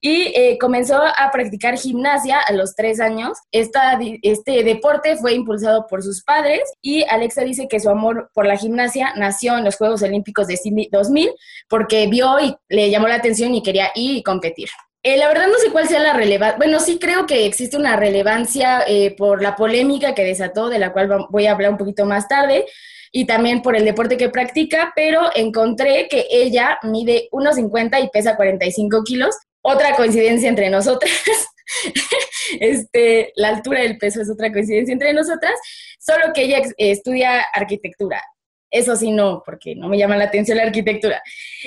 [0.00, 3.36] Y eh, comenzó a practicar gimnasia a los tres años.
[3.52, 8.46] Esta, este deporte fue impulsado por sus padres y Alexa dice que su amor por
[8.46, 11.30] la gimnasia nació en los Juegos Olímpicos de Sydney 2000
[11.68, 14.68] porque vio y le llamó la atención y quería ir y competir.
[15.02, 16.58] Eh, la verdad no sé cuál sea la relevancia.
[16.58, 20.92] Bueno, sí creo que existe una relevancia eh, por la polémica que desató, de la
[20.92, 22.66] cual voy a hablar un poquito más tarde,
[23.10, 28.36] y también por el deporte que practica, pero encontré que ella mide 1,50 y pesa
[28.36, 29.34] 45 kilos.
[29.62, 31.12] Otra coincidencia entre nosotras.
[32.60, 35.54] este, la altura del peso es otra coincidencia entre nosotras,
[35.98, 38.22] solo que ella estudia arquitectura.
[38.70, 41.22] Eso sí, no, porque no me llama la atención la arquitectura.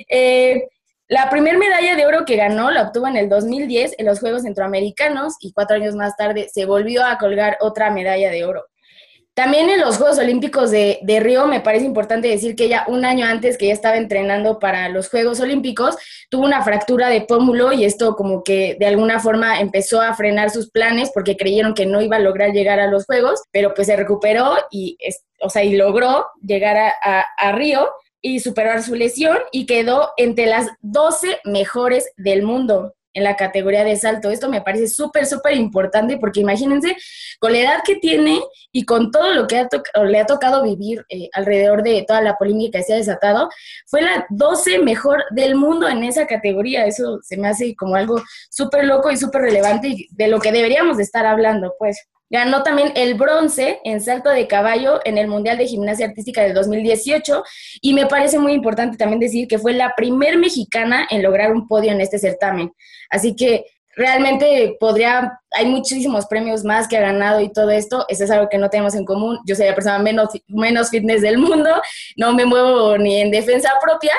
[0.10, 0.68] Eh,
[1.10, 4.44] la primera medalla de oro que ganó la obtuvo en el 2010 en los Juegos
[4.44, 8.66] Centroamericanos y cuatro años más tarde se volvió a colgar otra medalla de oro.
[9.36, 13.26] También en los Juegos Olímpicos de, Río me parece importante decir que ella un año
[13.26, 15.96] antes que ya estaba entrenando para los Juegos Olímpicos
[16.30, 20.52] tuvo una fractura de pómulo y esto como que de alguna forma empezó a frenar
[20.52, 23.88] sus planes porque creyeron que no iba a lograr llegar a los Juegos, pero pues
[23.88, 25.00] se recuperó y,
[25.42, 27.90] o sea, y logró llegar a, a Río
[28.22, 33.84] y superar su lesión y quedó entre las 12 mejores del mundo en la categoría
[33.84, 34.30] de salto.
[34.30, 36.96] Esto me parece súper, súper importante porque imagínense,
[37.40, 38.42] con la edad que tiene
[38.72, 39.68] y con todo lo que
[40.06, 43.50] le ha tocado vivir eh, alrededor de toda la polémica que se ha desatado,
[43.86, 46.86] fue la 12 mejor del mundo en esa categoría.
[46.86, 50.52] Eso se me hace como algo súper loco y súper relevante y de lo que
[50.52, 52.08] deberíamos de estar hablando, pues.
[52.30, 56.54] Ganó también el bronce en salto de caballo en el Mundial de Gimnasia Artística del
[56.54, 57.44] 2018
[57.82, 61.68] y me parece muy importante también decir que fue la primer mexicana en lograr un
[61.68, 62.72] podio en este certamen.
[63.10, 63.66] Así que
[63.96, 68.50] realmente podría, hay muchísimos premios más que ha ganado y todo esto, eso es algo
[68.50, 69.40] que no tenemos en común.
[69.46, 71.70] Yo soy la persona menos, menos fitness del mundo,
[72.18, 74.14] no me muevo ni en defensa propia,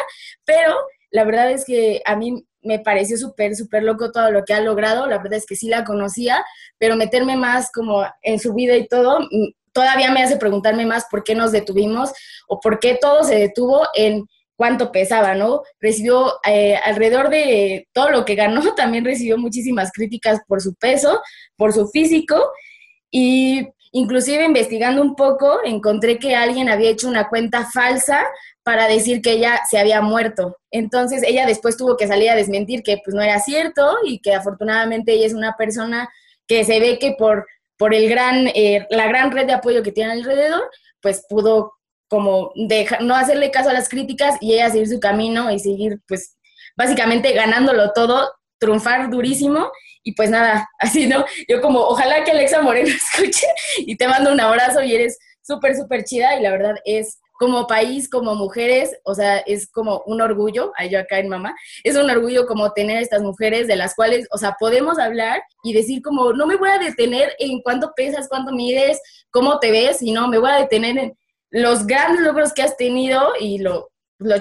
[0.45, 0.77] pero
[1.11, 4.61] la verdad es que a mí me pareció súper, súper loco todo lo que ha
[4.61, 5.07] logrado.
[5.07, 6.45] La verdad es que sí la conocía,
[6.79, 11.07] pero meterme más como en su vida y todo, mm, todavía me hace preguntarme más
[11.11, 12.13] por qué nos detuvimos
[12.49, 15.63] o por qué todo se detuvo en cuánto pesaba, ¿no?
[15.81, 21.21] Recibió eh, alrededor de todo lo que ganó, también recibió muchísimas críticas por su peso,
[21.57, 22.53] por su físico
[23.11, 28.25] y inclusive investigando un poco encontré que alguien había hecho una cuenta falsa
[28.65, 30.57] para decir que ella se había muerto.
[30.71, 34.35] Entonces ella después tuvo que salir a desmentir que pues no era cierto y que
[34.35, 36.09] afortunadamente ella es una persona
[36.49, 37.47] que se ve que por,
[37.77, 41.75] por el gran, eh, la gran red de apoyo que tiene alrededor, pues pudo
[42.09, 46.01] como dejar, no hacerle caso a las críticas y ella seguir su camino y seguir
[46.09, 46.37] pues
[46.77, 49.71] básicamente ganándolo todo, triunfar durísimo
[50.03, 51.25] y pues nada, así, ¿no?
[51.49, 53.47] Yo como, ojalá que Alexa Moreno escuche
[53.79, 57.67] y te mando un abrazo y eres súper, súper chida y la verdad es como
[57.67, 61.97] país, como mujeres, o sea, es como un orgullo, ahí yo acá en mamá, es
[61.97, 66.01] un orgullo como tener estas mujeres de las cuales, o sea, podemos hablar y decir
[66.03, 70.29] como, no me voy a detener en cuánto pesas, cuánto mides, cómo te ves, sino
[70.29, 71.19] me voy a detener en
[71.51, 74.37] los grandes logros que has tenido y lo, lo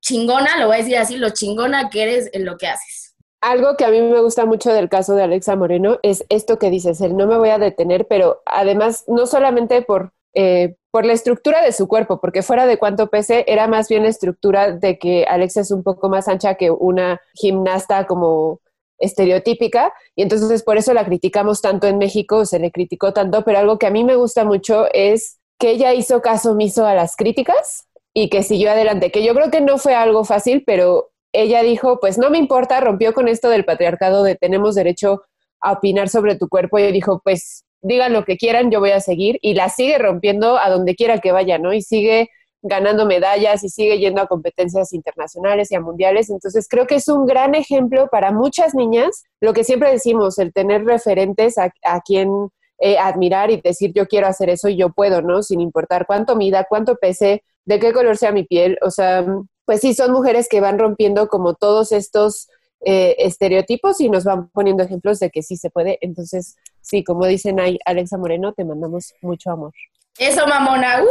[0.00, 3.14] chingona, lo voy a decir así, lo chingona que eres en lo que haces.
[3.40, 6.70] Algo que a mí me gusta mucho del caso de Alexa Moreno es esto que
[6.70, 11.14] dices, el no me voy a detener, pero además no solamente por eh, por la
[11.14, 14.96] estructura de su cuerpo, porque fuera de cuánto pese, era más bien la estructura de
[14.96, 18.60] que Alexa es un poco más ancha que una gimnasta como
[19.00, 23.58] estereotípica, y entonces por eso la criticamos tanto en México, se le criticó tanto, pero
[23.58, 27.16] algo que a mí me gusta mucho es que ella hizo caso omiso a las
[27.16, 31.64] críticas y que siguió adelante, que yo creo que no fue algo fácil, pero ella
[31.64, 35.22] dijo, pues no me importa, rompió con esto del patriarcado de tenemos derecho
[35.60, 39.00] a opinar sobre tu cuerpo y dijo, pues digan lo que quieran, yo voy a
[39.00, 41.72] seguir y la sigue rompiendo a donde quiera que vaya, ¿no?
[41.72, 42.28] Y sigue
[42.62, 46.30] ganando medallas y sigue yendo a competencias internacionales y a mundiales.
[46.30, 50.52] Entonces creo que es un gran ejemplo para muchas niñas, lo que siempre decimos, el
[50.52, 51.70] tener referentes a,
[52.00, 52.48] quien
[52.80, 55.42] eh, admirar y decir yo quiero hacer eso y yo puedo, ¿no?
[55.42, 58.78] Sin importar cuánto mida, cuánto pese, de qué color sea mi piel.
[58.82, 59.24] O sea,
[59.64, 62.48] pues sí, son mujeres que van rompiendo como todos estos
[62.80, 65.98] eh, estereotipos y nos van poniendo ejemplos de que sí se puede.
[66.00, 66.56] Entonces,
[66.88, 69.72] sí, como dicen ahí, Alexa Moreno, te mandamos mucho amor.
[70.18, 71.00] Eso, mamona.
[71.00, 71.06] Uh,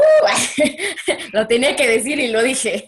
[1.31, 2.85] lo tenía que decir y lo dije.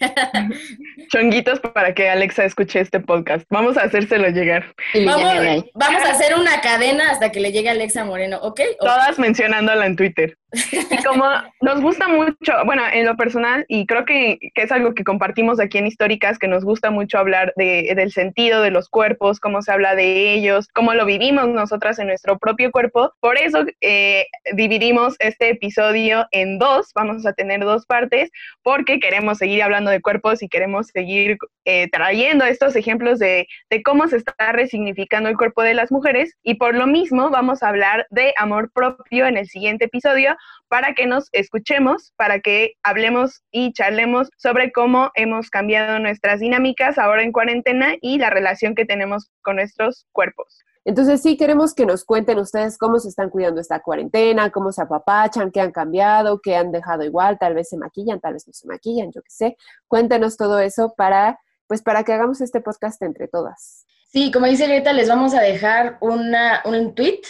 [1.13, 3.45] Chonguitos para que Alexa escuche este podcast.
[3.49, 4.65] Vamos a hacérselo llegar.
[5.05, 8.59] Vamos, a hacer una cadena hasta que le llegue Alexa Moreno, ¿ok?
[8.79, 10.37] Todas mencionándola en Twitter.
[10.51, 11.25] Y como
[11.61, 15.77] nos gusta mucho, bueno, en lo personal, y creo que, es algo que compartimos aquí
[15.77, 19.71] en Históricas, que nos gusta mucho hablar de, del sentido de los cuerpos, cómo se
[19.71, 23.13] habla de ellos, cómo lo vivimos nosotras en nuestro propio cuerpo.
[23.19, 28.31] Por eso eh, dividimos este episodio en dos, vamos a tener dos partes,
[28.63, 33.83] porque queremos seguir hablando de cuerpos y queremos seguir eh, trayendo estos ejemplos de, de
[33.83, 36.35] cómo se está resignificando el cuerpo de las mujeres.
[36.43, 40.93] Y por lo mismo vamos a hablar de amor propio en el siguiente episodio para
[40.93, 47.23] que nos escuchemos, para que hablemos y charlemos sobre cómo hemos cambiado nuestras dinámicas ahora
[47.23, 50.63] en cuarentena y la relación que tenemos con nuestros cuerpos.
[50.85, 54.81] Entonces sí queremos que nos cuenten ustedes cómo se están cuidando esta cuarentena, cómo se
[54.81, 58.53] apapachan, qué han cambiado, qué han dejado igual, tal vez se maquillan, tal vez no
[58.53, 59.57] se maquillan, yo qué sé.
[59.87, 63.85] Cuéntenos todo eso para, pues para que hagamos este podcast entre todas.
[64.07, 67.21] Sí, como dice Greta, les vamos a dejar una, un tweet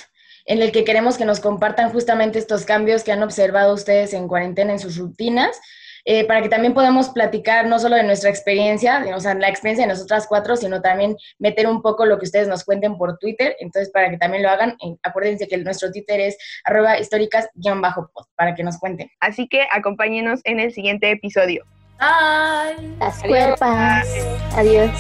[0.46, 4.28] en el que queremos que nos compartan justamente estos cambios que han observado ustedes en
[4.28, 5.60] cuarentena en sus rutinas,
[6.06, 9.86] eh, para que también podamos platicar no solo de nuestra experiencia, o sea, la experiencia
[9.86, 13.56] de nosotras cuatro, sino también meter un poco lo que ustedes nos cuenten por Twitter.
[13.60, 18.64] Entonces, para que también lo hagan, acuérdense que nuestro Twitter es arroba históricas-post, para que
[18.64, 19.10] nos cuenten.
[19.20, 21.66] Así que acompáñenos en el siguiente episodio.
[22.00, 22.96] Bye.
[23.00, 24.08] Las cuerpas.
[24.56, 24.92] Adiós.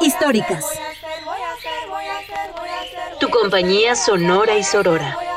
[0.00, 0.80] Históricas.
[3.20, 5.29] Tu compañía sonora y sorora.